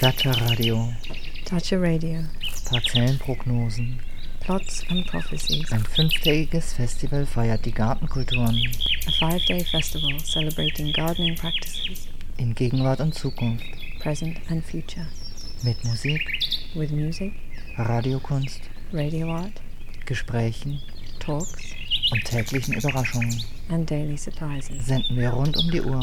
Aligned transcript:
Dacia 0.00 0.30
Radio. 0.30 0.94
Dacia 1.50 1.76
Radio. 1.76 2.22
Parzellenprognosen. 2.70 3.98
Plots 4.38 4.84
and 4.90 5.04
prophecies. 5.08 5.72
Ein 5.72 5.82
fünftägiges 5.84 6.74
Festival 6.74 7.26
feiert 7.26 7.64
die 7.64 7.72
Gartenkulturen. 7.72 8.56
A 9.08 9.10
five-day 9.18 9.64
festival 9.64 10.20
celebrating 10.20 10.92
gardening 10.92 11.34
practices. 11.34 12.06
In 12.36 12.54
Gegenwart 12.54 13.00
und 13.00 13.12
Zukunft. 13.12 13.64
Present 13.98 14.38
and 14.48 14.64
future. 14.64 15.08
Mit 15.64 15.84
Musik. 15.84 16.22
With 16.76 16.92
music. 16.92 17.32
Radiokunst. 17.76 18.60
Radio 18.92 19.34
art. 19.34 19.60
Gesprächen. 20.06 20.80
Talks. 21.18 21.74
Und 22.12 22.24
täglichen 22.24 22.74
Überraschungen. 22.74 23.42
And 23.68 23.90
daily 23.90 24.16
surprises. 24.16 24.86
Senden 24.86 25.16
wir 25.16 25.30
rund 25.30 25.56
um 25.56 25.68
die 25.72 25.80
Uhr. 25.80 26.00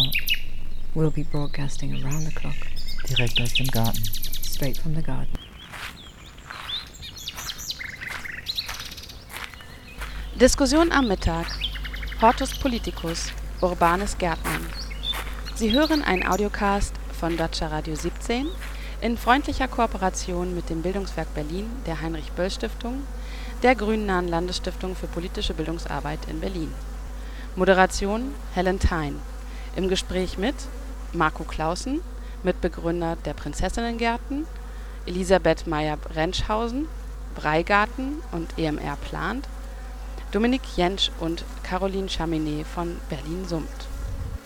We'll 0.96 1.12
be 1.12 1.24
broadcasting 1.24 1.94
around 2.04 2.26
the 2.26 2.32
clock. 2.34 2.75
Direkt 3.10 3.40
aus 3.40 3.54
dem 3.54 3.68
Garten. 3.68 4.04
Straight 4.44 4.78
from 4.80 4.96
the 4.96 5.04
garden. 5.04 5.30
Diskussion 10.34 10.92
am 10.92 11.08
Mittag. 11.08 11.46
Hortus 12.20 12.58
Politicus. 12.58 13.32
Urbanes 13.62 14.18
Gärtnern. 14.18 14.66
Sie 15.54 15.72
hören 15.72 16.02
einen 16.02 16.26
Audiocast 16.26 16.96
von 17.20 17.38
Dacia 17.38 17.68
Radio 17.68 17.96
17 17.96 18.48
in 19.02 19.18
freundlicher 19.18 19.68
Kooperation 19.68 20.56
mit 20.56 20.72
dem 20.72 20.82
Bildungswerk 20.82 21.32
Berlin, 21.36 21.70
der 21.86 22.02
Heinrich-Böll-Stiftung, 22.02 23.04
der 23.62 23.76
Grünnahen 23.76 24.28
Landesstiftung 24.28 24.96
für 24.96 25.08
politische 25.08 25.54
Bildungsarbeit 25.54 26.20
in 26.28 26.40
Berlin. 26.40 26.74
Moderation 27.56 28.34
Helen 28.56 28.80
Thein. 28.80 29.20
Im 29.76 29.90
Gespräch 29.90 30.40
mit 30.40 30.56
Marco 31.14 31.44
Clausen, 31.44 32.02
Mitbegründer 32.46 33.18
der 33.26 33.34
Prinzessinnengärten, 33.34 34.48
Elisabeth 35.06 35.68
Meyer-Rentschhausen, 35.68 36.88
Breigarten 37.36 38.22
und 38.32 38.58
EMR 38.58 38.96
Plant, 38.96 39.50
Dominik 40.32 40.62
Jentsch 40.78 41.12
und 41.20 41.44
Caroline 41.64 42.08
Chaminet 42.08 42.66
von 42.66 42.98
Berlin 43.10 43.46
Summt. 43.46 43.88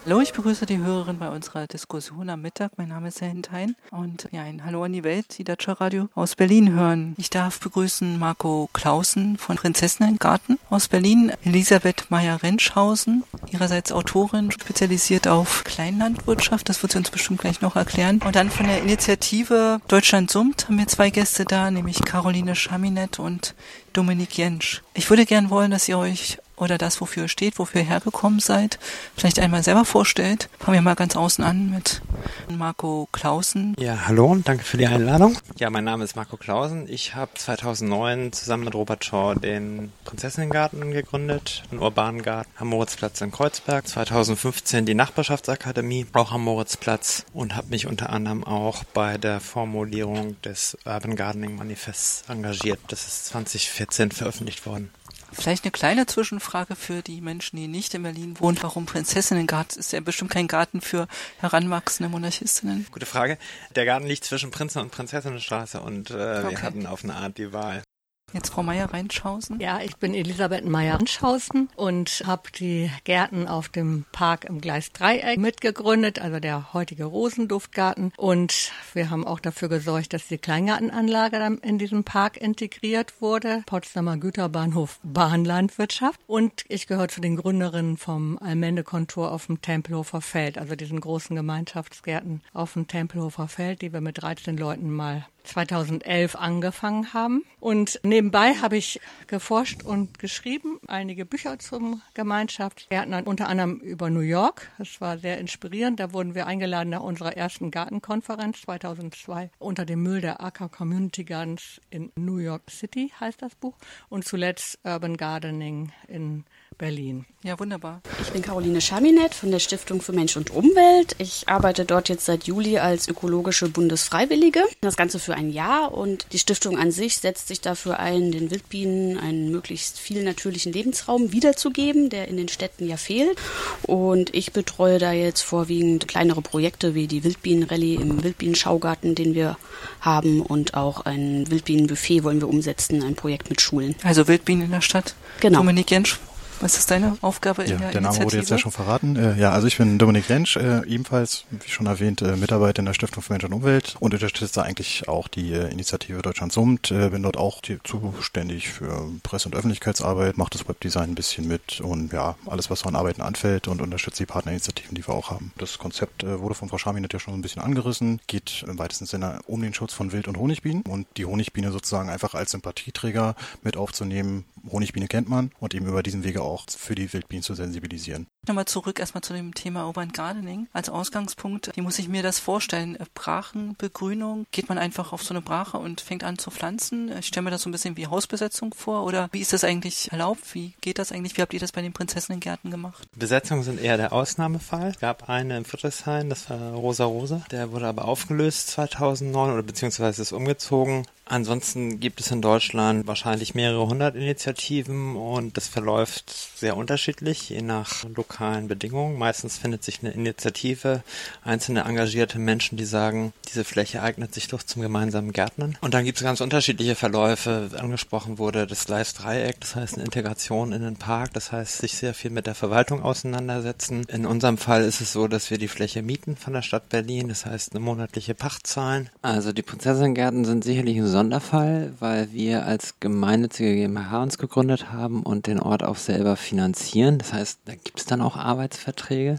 Hallo, 0.06 0.22
ich 0.22 0.32
begrüße 0.32 0.66
die 0.66 0.78
Hörerin 0.78 1.20
bei 1.20 1.30
unserer 1.30 1.68
Diskussion 1.68 2.30
am 2.30 2.42
Mittag. 2.42 2.72
Mein 2.78 2.88
Name 2.88 3.10
ist 3.10 3.20
Helen 3.20 3.44
Thein 3.44 3.76
und 3.92 4.30
ja, 4.32 4.42
ein 4.42 4.64
Hallo 4.64 4.84
an 4.84 4.94
die 4.94 5.04
Welt, 5.04 5.38
die 5.38 5.44
Dacia 5.44 5.74
Radio 5.74 6.08
aus 6.16 6.36
Berlin 6.36 6.72
hören. 6.72 7.16
Ich 7.18 7.30
darf 7.30 7.60
begrüßen 7.60 8.18
Marco 8.18 8.70
Clausen 8.72 9.38
von 9.38 9.58
Prinzessinnengarten 9.58 10.58
aus 10.70 10.88
Berlin, 10.88 11.34
Elisabeth 11.44 12.10
Meyer-Rentschhausen, 12.10 13.26
ihrerseits 13.52 13.92
Autorin, 13.92 14.52
spezialisiert 14.52 15.28
auf 15.28 15.66
Kleinlandwirtschaft, 15.66 16.70
das 16.70 16.82
wird 16.82 16.94
sie 16.94 16.98
uns 16.98 17.12
bestimmt 17.12 17.42
gleich 17.42 17.60
noch 17.60 17.76
erklären. 17.76 18.22
Und 18.26 18.38
dann 18.38 18.50
von 18.50 18.68
der 18.68 18.82
Initiative 18.82 19.82
Deutschland 19.90 20.32
summt 20.32 20.68
haben 20.68 20.78
wir 20.78 20.88
zwei 20.88 21.10
Gäste 21.10 21.44
da, 21.44 21.70
nämlich 21.70 22.04
Caroline 22.06 22.56
Chaminet 22.56 23.20
und 23.20 23.54
Dominik 23.92 24.38
Jentsch. 24.38 24.82
Ich 24.94 25.10
würde 25.10 25.26
gern 25.26 25.50
wollen, 25.50 25.72
dass 25.72 25.90
ihr 25.90 25.98
euch 25.98 26.40
oder 26.60 26.78
das, 26.78 27.02
wofür 27.02 27.24
ihr 27.24 27.30
steht, 27.30 27.60
wofür 27.60 27.82
ihr 27.82 27.88
hergekommen 27.88 28.40
seid, 28.40 28.80
vielleicht 29.16 29.40
einmal 29.40 29.64
selber 29.64 29.86
vorstellt. 29.86 30.50
Fangen 30.60 30.76
wir 30.76 30.82
mal 30.82 30.96
ganz 30.96 31.16
außen 31.16 31.44
an 31.44 31.70
mit 31.70 32.02
Marco 32.50 33.08
Clausen. 33.12 33.76
Ja, 33.80 34.08
hallo 34.08 34.28
und 34.28 34.48
danke 34.48 34.64
für 34.64 34.78
die 34.78 34.88
Einladung. 34.88 35.38
Ja, 35.58 35.70
mein 35.70 35.84
Name 35.84 36.04
ist 36.04 36.16
Marco 36.16 36.38
Clausen. 36.38 36.88
Ich 36.90 37.16
habe 37.16 37.32
2009 37.36 38.34
zusammen 38.34 38.66
mit 38.66 38.76
Robert 38.76 39.06
Shaw 39.06 39.36
den 39.36 39.92
Prinzessinnengarten 40.06 40.92
gegründet, 40.92 41.64
einen 41.72 41.82
urbanen 41.82 42.22
Garten 42.22 42.52
am 42.58 42.70
Moritzplatz 42.70 43.22
in 43.22 43.32
Kreuzberg. 43.32 43.88
2015 43.88 44.86
die 44.86 44.96
Nachbarschaftsakademie, 44.96 46.08
auch 46.14 46.32
am 46.32 46.44
Moritzplatz 46.44 47.26
und 47.34 47.56
habe 47.56 47.68
mich 47.68 47.88
unter 47.88 48.10
anderem 48.10 48.44
auch 48.44 48.84
bei 48.84 49.18
der 49.18 49.40
Formulierung 49.40 50.42
des 50.42 50.78
Urban 50.86 51.16
Gardening 51.16 51.56
Manifests 51.56 52.24
engagiert. 52.28 52.80
Das 52.88 53.08
ist 53.08 53.26
2014 53.28 54.12
veröffentlicht 54.12 54.66
worden. 54.66 54.90
Vielleicht 55.32 55.64
eine 55.64 55.72
kleine 55.72 56.06
Zwischenfrage 56.06 56.76
für 56.76 57.02
die 57.02 57.22
Menschen, 57.22 57.58
die 57.58 57.68
nicht 57.68 57.94
in 57.94 58.04
Berlin 58.04 58.40
wohnen. 58.40 58.58
Warum 58.62 58.86
Prinzessinnengarten? 58.86 59.80
Ist 59.80 59.94
ja 59.94 60.00
bestimmt 60.00 60.32
kein 60.32 60.48
Garten 60.48 60.82
für 60.82 61.08
heranwachsende 61.40 62.10
Monarchistinnen. 62.10 62.88
Gute 62.92 63.06
Frage. 63.06 63.38
Der 63.76 63.86
Garten 63.86 64.08
liegt 64.08 64.24
zwischen 64.24 64.52
Prinzen- 64.52 64.80
und 64.82 64.92
Prinzessinnenstraße 64.92 65.82
und 65.82 66.12
äh, 66.12 66.14
okay. 66.14 66.50
wir 66.52 66.62
hatten 66.62 66.86
auf 66.86 67.04
eine 67.04 67.16
Art 67.16 67.38
die 67.38 67.54
Wahl. 67.54 67.84
Jetzt 68.32 68.52
Frau 68.52 68.62
Meier-Reinschausen. 68.62 69.60
Ja, 69.60 69.82
ich 69.82 69.98
bin 69.98 70.14
Elisabeth 70.14 70.64
Meier-Reinschausen 70.64 71.70
und 71.76 72.24
habe 72.28 72.52
die 72.60 72.92
Gärten 73.04 73.48
auf 73.48 73.70
dem 73.70 74.06
Park 74.12 74.46
im 74.46 74.62
Gleis 74.62 74.92
Dreieck 74.92 75.40
mitgegründet, 75.40 76.20
also 76.20 76.40
der 76.40 76.74
heutige 76.74 77.06
Rosenduftgarten. 77.06 78.14
Und 78.18 78.72
wir 78.94 79.10
haben 79.10 79.26
auch 79.26 79.40
dafür 79.40 79.68
gesorgt, 79.68 80.14
dass 80.14 80.28
die 80.28 80.38
Kleingartenanlage 80.38 81.40
dann 81.40 81.58
in 81.58 81.80
diesem 81.80 82.04
Park 82.04 82.38
integriert 82.38 83.20
wurde. 83.20 83.64
Potsdamer 83.66 84.18
Güterbahnhof 84.18 85.00
Bahnlandwirtschaft. 85.02 86.20
Und 86.28 86.66
ich 86.68 86.86
gehöre 86.86 87.08
zu 87.08 87.22
den 87.22 87.36
Gründerinnen 87.36 87.98
vom 87.98 88.38
Allmende-Kontor 88.38 89.32
auf 89.32 89.48
dem 89.48 89.62
Tempelhofer 89.62 90.22
Feld, 90.22 90.60
also 90.60 90.76
diesen 90.76 91.00
großen 91.00 91.36
Gemeinschaftsgärten 91.36 92.42
auf 92.54 92.74
dem 92.74 92.88
Tempelhofer 92.88 93.48
Feld, 93.48 93.82
die 93.82 93.92
wir 93.92 94.02
mit 94.02 94.22
13 94.22 94.56
Leuten 94.56 94.92
mal 94.92 95.26
2011 95.50 96.36
angefangen 96.36 97.14
haben. 97.14 97.44
Und 97.60 98.00
nebenbei 98.04 98.56
habe 98.56 98.78
ich 98.78 99.00
geforscht 99.28 99.84
und 99.84 100.20
geschrieben, 100.20 100.80
einige 100.88 101.26
Bücher 101.26 101.60
zum 101.60 102.02
Gemeinschaftsgärtnern, 102.14 103.26
unter 103.26 103.48
anderem 103.50 103.80
über 103.80 104.10
New 104.10 104.20
York. 104.20 104.72
Das 104.78 105.02
war 105.02 105.18
sehr 105.18 105.38
inspirierend. 105.38 106.00
Da 106.00 106.14
wurden 106.14 106.36
wir 106.36 106.48
eingeladen 106.48 106.90
nach 106.90 107.02
unserer 107.02 107.36
ersten 107.36 107.72
Gartenkonferenz 107.72 108.62
2002 108.62 109.52
unter 109.60 109.86
dem 109.86 110.04
Müll 110.04 110.22
der 110.22 110.42
Acker 110.42 110.70
Community 110.70 111.24
Gardens 111.24 111.82
in 111.90 112.12
New 112.16 112.38
York 112.38 112.70
City 112.70 113.12
heißt 113.20 113.42
das 113.42 113.56
Buch. 113.56 113.76
Und 114.10 114.26
zuletzt 114.26 114.80
Urban 114.84 115.18
Gardening 115.18 115.92
in 116.08 116.46
Berlin. 116.78 117.26
Ja, 117.42 117.58
wunderbar. 117.60 118.02
Ich 118.22 118.32
bin 118.32 118.42
Caroline 118.42 118.82
Schaminet 118.82 119.34
von 119.34 119.52
der 119.52 119.60
Stiftung 119.60 120.02
für 120.02 120.12
Mensch 120.12 120.36
und 120.36 120.50
Umwelt. 120.52 121.16
Ich 121.20 121.48
arbeite 121.48 121.86
dort 121.86 122.10
jetzt 122.10 122.26
seit 122.26 122.46
Juli 122.46 122.80
als 122.80 123.08
ökologische 123.08 123.70
Bundesfreiwillige. 123.70 124.62
Das 124.82 124.98
Ganze 124.98 125.20
für 125.20 125.36
ein 125.36 125.50
Jahr 125.50 125.94
und 125.94 126.28
die 126.34 126.40
Stiftung 126.40 126.78
an 126.78 126.92
sich 126.92 127.18
setzt 127.18 127.48
sich 127.48 127.62
dafür 127.62 128.00
ein, 128.00 128.32
den 128.32 128.52
Wildbienen 128.52 129.18
einen 129.18 129.52
möglichst 129.52 130.00
viel 130.00 130.24
natürlichen 130.24 130.74
Lebensraum 130.74 131.32
wiederzugeben, 131.32 132.10
der 132.10 132.28
in 132.28 132.38
den 132.38 132.50
Städten 132.50 132.88
ja 132.88 132.98
fehlt. 132.98 133.38
Und 133.84 134.34
ich 134.36 134.52
betreue 134.52 135.00
da 135.00 135.12
jetzt 135.14 135.42
vorwiegend 135.42 136.08
kleinere 136.08 136.42
Projekte 136.42 136.94
wie 136.94 137.08
die 137.08 137.24
Wildbienenrallye 137.24 137.96
im 137.96 138.24
Wildbienenschaugarten, 138.24 139.16
den 139.16 139.34
wir 139.34 139.58
haben 140.02 140.42
und 140.42 140.74
auch 140.74 141.06
ein 141.06 141.50
Wildbienenbuffet 141.50 142.24
wollen 142.24 142.42
wir 142.42 142.50
umsetzen, 142.50 143.04
ein 143.04 143.16
Projekt 143.16 143.50
mit 143.50 143.62
Schulen. 143.62 143.96
Also 144.04 144.28
Wildbienen 144.28 144.66
in 144.66 144.72
der 144.72 144.82
Stadt. 144.82 145.16
Genau. 145.40 145.60
Dominik 145.60 145.92
Jentsch, 145.92 146.20
was 146.62 146.78
ist 146.78 146.92
deine 146.92 147.18
Aufgabe 147.22 147.64
in 147.64 147.72
ja, 147.72 147.78
der 147.78 147.92
Der 147.92 148.02
Name 148.02 148.24
wurde 148.24 148.38
jetzt 148.38 148.50
ja 148.50 148.58
schon 148.58 148.72
verraten. 148.72 149.16
Äh, 149.16 149.40
ja, 149.40 149.52
also 149.52 149.68
ich 149.68 149.78
bin 149.78 149.98
Dominik 149.98 150.30
Rentsch, 150.30 150.58
äh, 150.58 150.86
ebenfalls, 150.86 151.46
wie 151.52 151.70
schon 151.70 151.86
erwähnt, 151.86 152.22
äh, 152.22 152.36
Mitarbeiter 152.36 152.80
in 152.80 152.86
der 152.86 152.94
Stiftung 152.94 153.24
für 153.24 153.34
Mensch 153.34 153.46
und 153.46 153.54
Umwelt 153.54 153.96
und 154.00 154.14
unterstütze 154.14 154.64
eigentlich 154.64 155.08
auch 155.08 155.28
die 155.28 155.54
Initiative 155.54 156.22
Deutschland 156.22 156.52
summt. 156.52 156.90
Bin 156.90 157.24
dort 157.24 157.38
auch 157.38 157.62
die, 157.62 157.80
zuständig 157.84 158.70
für 158.70 159.10
Presse- 159.24 159.50
und 159.50 159.56
Öffentlichkeitsarbeit, 159.56 160.38
mache 160.38 160.52
das 160.52 160.68
Webdesign 160.68 161.12
ein 161.12 161.16
bisschen 161.16 161.48
mit 161.48 161.82
und 161.82 162.14
ja, 162.14 162.36
alles, 162.46 162.70
was 162.70 162.80
so 162.80 162.90
an 162.90 162.96
Arbeiten 162.96 163.22
anfällt 163.22 163.68
und 163.68 163.82
unterstütze 163.82 164.24
die 164.24 164.28
Partnerinitiativen, 164.28 164.96
die 164.96 165.08
wir 165.08 165.14
auch 165.14 165.32
haben. 165.32 165.52
Das 165.58 165.78
Konzept 165.78 166.26
wurde 166.26 166.56
von 166.56 166.70
Frau 166.70 166.78
Schaminet 166.78 167.14
ja 167.14 167.20
schon 167.20 167.34
ein 167.34 167.42
bisschen 167.42 167.62
angerissen, 167.62 168.20
geht 168.28 168.66
im 168.68 168.80
weitesten 168.80 169.06
Sinne 169.06 169.40
um 169.48 169.62
den 169.62 169.74
Schutz 169.74 169.94
von 169.94 170.12
Wild- 170.12 170.28
und 170.28 170.38
Honigbienen 170.38 170.84
und 170.84 171.08
die 171.18 171.26
Honigbiene 171.26 171.72
sozusagen 171.72 172.10
einfach 172.10 172.34
als 172.34 172.52
Sympathieträger 172.52 173.36
mit 173.64 173.78
aufzunehmen. 173.78 174.46
Honigbiene 174.72 175.08
kennt 175.08 175.30
man 175.30 175.52
und 175.60 175.74
eben 175.74 175.86
über 175.86 176.04
diesen 176.04 176.24
Wege 176.24 176.42
auch 176.42 176.49
für 176.58 176.96
die 176.96 177.12
Wildbienen 177.12 177.44
zu 177.44 177.54
sensibilisieren. 177.54 178.28
Nochmal 178.48 178.66
zurück 178.66 179.00
erstmal 179.00 179.22
zu 179.22 179.34
dem 179.34 179.54
Thema 179.54 179.86
Urban 179.86 180.12
Gardening. 180.12 180.68
Als 180.74 180.90
Ausgangspunkt, 180.90 181.72
wie 181.76 181.82
muss 181.82 182.00
ich 182.00 182.08
mir 182.08 182.24
das 182.24 182.40
vorstellen? 182.40 182.98
Brachenbegrünung? 183.14 184.46
Geht 184.52 184.70
man 184.70 184.78
einfach 184.78 185.14
auf 185.14 185.24
so 185.24 185.34
eine 185.34 185.42
Brache 185.42 185.78
und 185.78 186.02
fängt 186.02 186.24
an 186.24 186.38
zu 186.38 186.50
pflanzen? 186.50 187.12
Ich 187.20 187.28
stelle 187.28 187.44
mir 187.44 187.52
das 187.52 187.64
so 187.64 187.70
ein 187.70 187.72
bisschen 187.72 187.98
wie 187.98 188.08
Hausbesetzung 188.08 188.74
vor 188.74 189.04
oder 189.04 189.30
wie 189.32 189.42
ist 189.42 189.54
das 189.54 189.64
eigentlich 189.64 190.12
erlaubt? 190.12 190.54
Wie 190.54 190.74
geht 190.82 191.00
das 191.00 191.12
eigentlich? 191.12 191.38
Wie 191.38 191.42
habt 191.42 191.54
ihr 191.54 191.60
das 191.60 191.72
bei 191.72 191.82
den 191.82 191.94
Prinzessinnengärten 191.94 192.72
gemacht? 192.72 193.08
Besetzungen 193.16 193.64
sind 193.64 193.80
eher 193.80 193.98
der 193.98 194.14
Ausnahmefall. 194.14 194.90
Es 194.90 195.00
gab 195.00 195.30
eine 195.30 195.58
in 195.58 195.66
Friedrichshain, 195.66 196.30
das 196.30 196.50
war 196.50 196.74
Rosa 196.74 197.06
Rosa. 197.06 197.44
Der 197.52 197.72
wurde 197.72 197.88
aber 197.88 198.06
aufgelöst 198.06 198.70
2009 198.70 199.54
oder 199.54 199.64
beziehungsweise 199.64 200.22
ist 200.22 200.32
umgezogen 200.32 201.06
Ansonsten 201.30 202.00
gibt 202.00 202.20
es 202.20 202.32
in 202.32 202.42
Deutschland 202.42 203.06
wahrscheinlich 203.06 203.54
mehrere 203.54 203.88
hundert 203.88 204.16
Initiativen 204.16 205.16
und 205.16 205.58
das 205.58 205.68
verläuft 205.68 206.36
sehr 206.58 206.76
unterschiedlich, 206.76 207.50
je 207.50 207.62
nach 207.62 208.04
lokalen 208.16 208.68
Bedingungen. 208.68 209.18
Meistens 209.18 209.60
findet 209.60 209.84
sich 209.84 210.00
eine 210.02 210.12
Initiative, 210.12 211.04
einzelne 211.44 211.82
engagierte 211.82 212.40
Menschen, 212.40 212.78
die 212.78 212.86
sagen, 212.86 213.32
diese 213.48 213.64
Fläche 213.64 214.02
eignet 214.02 214.34
sich 214.34 214.48
doch 214.48 214.64
zum 214.64 214.82
gemeinsamen 214.82 215.32
Gärtnern. 215.32 215.78
Und 215.82 215.94
dann 215.94 216.04
gibt 216.04 216.18
es 216.18 216.24
ganz 216.24 216.42
unterschiedliche 216.42 216.96
Verläufe. 216.96 217.70
Angesprochen 217.78 218.40
wurde 218.40 218.66
das 218.66 218.86
Gleis-Dreieck, 218.86 219.62
das 219.62 219.76
heißt 219.76 219.96
eine 219.96 220.06
Integration 220.06 220.72
in 220.72 220.82
den 220.82 220.96
Park, 220.96 221.34
das 221.34 221.52
heißt 221.52 221.78
sich 221.78 221.96
sehr 221.96 222.16
viel 222.16 222.32
mit 222.32 222.48
der 222.48 222.56
Verwaltung 222.56 223.04
auseinandersetzen. 223.04 224.04
In 224.08 224.26
unserem 224.26 224.58
Fall 224.58 224.84
ist 224.84 225.00
es 225.00 225.14
so, 225.14 225.28
dass 225.28 225.52
wir 225.52 225.60
die 225.60 225.68
Fläche 225.68 226.02
mieten 226.02 226.36
von 226.36 226.54
der 226.54 226.64
Stadt 226.64 226.90
Berlin, 226.90 227.28
das 227.30 227.46
heißt 227.46 227.74
eine 227.74 227.82
monatliche 227.82 228.34
Pacht 228.34 228.66
zahlen. 228.66 229.12
Also 229.22 229.54
die 229.54 229.62
Prinzessengärten 229.62 230.44
sind 230.44 230.64
sicherlich 230.64 230.98
ein 230.98 231.08
Sonderfall, 231.20 231.92
weil 232.00 232.32
wir 232.32 232.66
als 232.66 233.02
gemeinnützige 233.02 233.76
GmbH 233.76 234.24
uns 234.24 234.38
gegründet 234.38 234.94
haben 234.94 235.22
und 235.22 235.48
den 235.48 235.60
Ort 235.60 235.84
auch 235.84 235.98
selber 235.98 236.38
finanzieren. 236.38 237.18
Das 237.18 237.34
heißt, 237.34 237.60
da 237.66 237.74
gibt 237.74 238.00
es 238.00 238.06
dann 238.06 238.22
auch 238.22 238.38
Arbeitsverträge. 238.38 239.36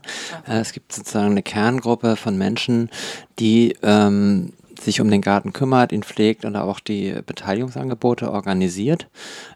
Äh, 0.47 0.59
es 0.59 0.75
gibt 0.75 0.93
sozusagen 0.93 1.31
eine 1.31 1.43
Kerngruppe 1.43 2.17
von 2.17 2.37
Menschen, 2.37 2.91
die 3.39 3.79
ähm, 3.83 4.53
sich 4.83 5.01
um 5.01 5.11
den 5.11 5.21
Garten 5.21 5.53
kümmert, 5.53 5.93
ihn 5.93 6.03
pflegt 6.03 6.45
und 6.45 6.57
auch 6.57 6.81
die 6.81 7.21
Beteiligungsangebote 7.25 8.31
organisiert. 8.31 9.09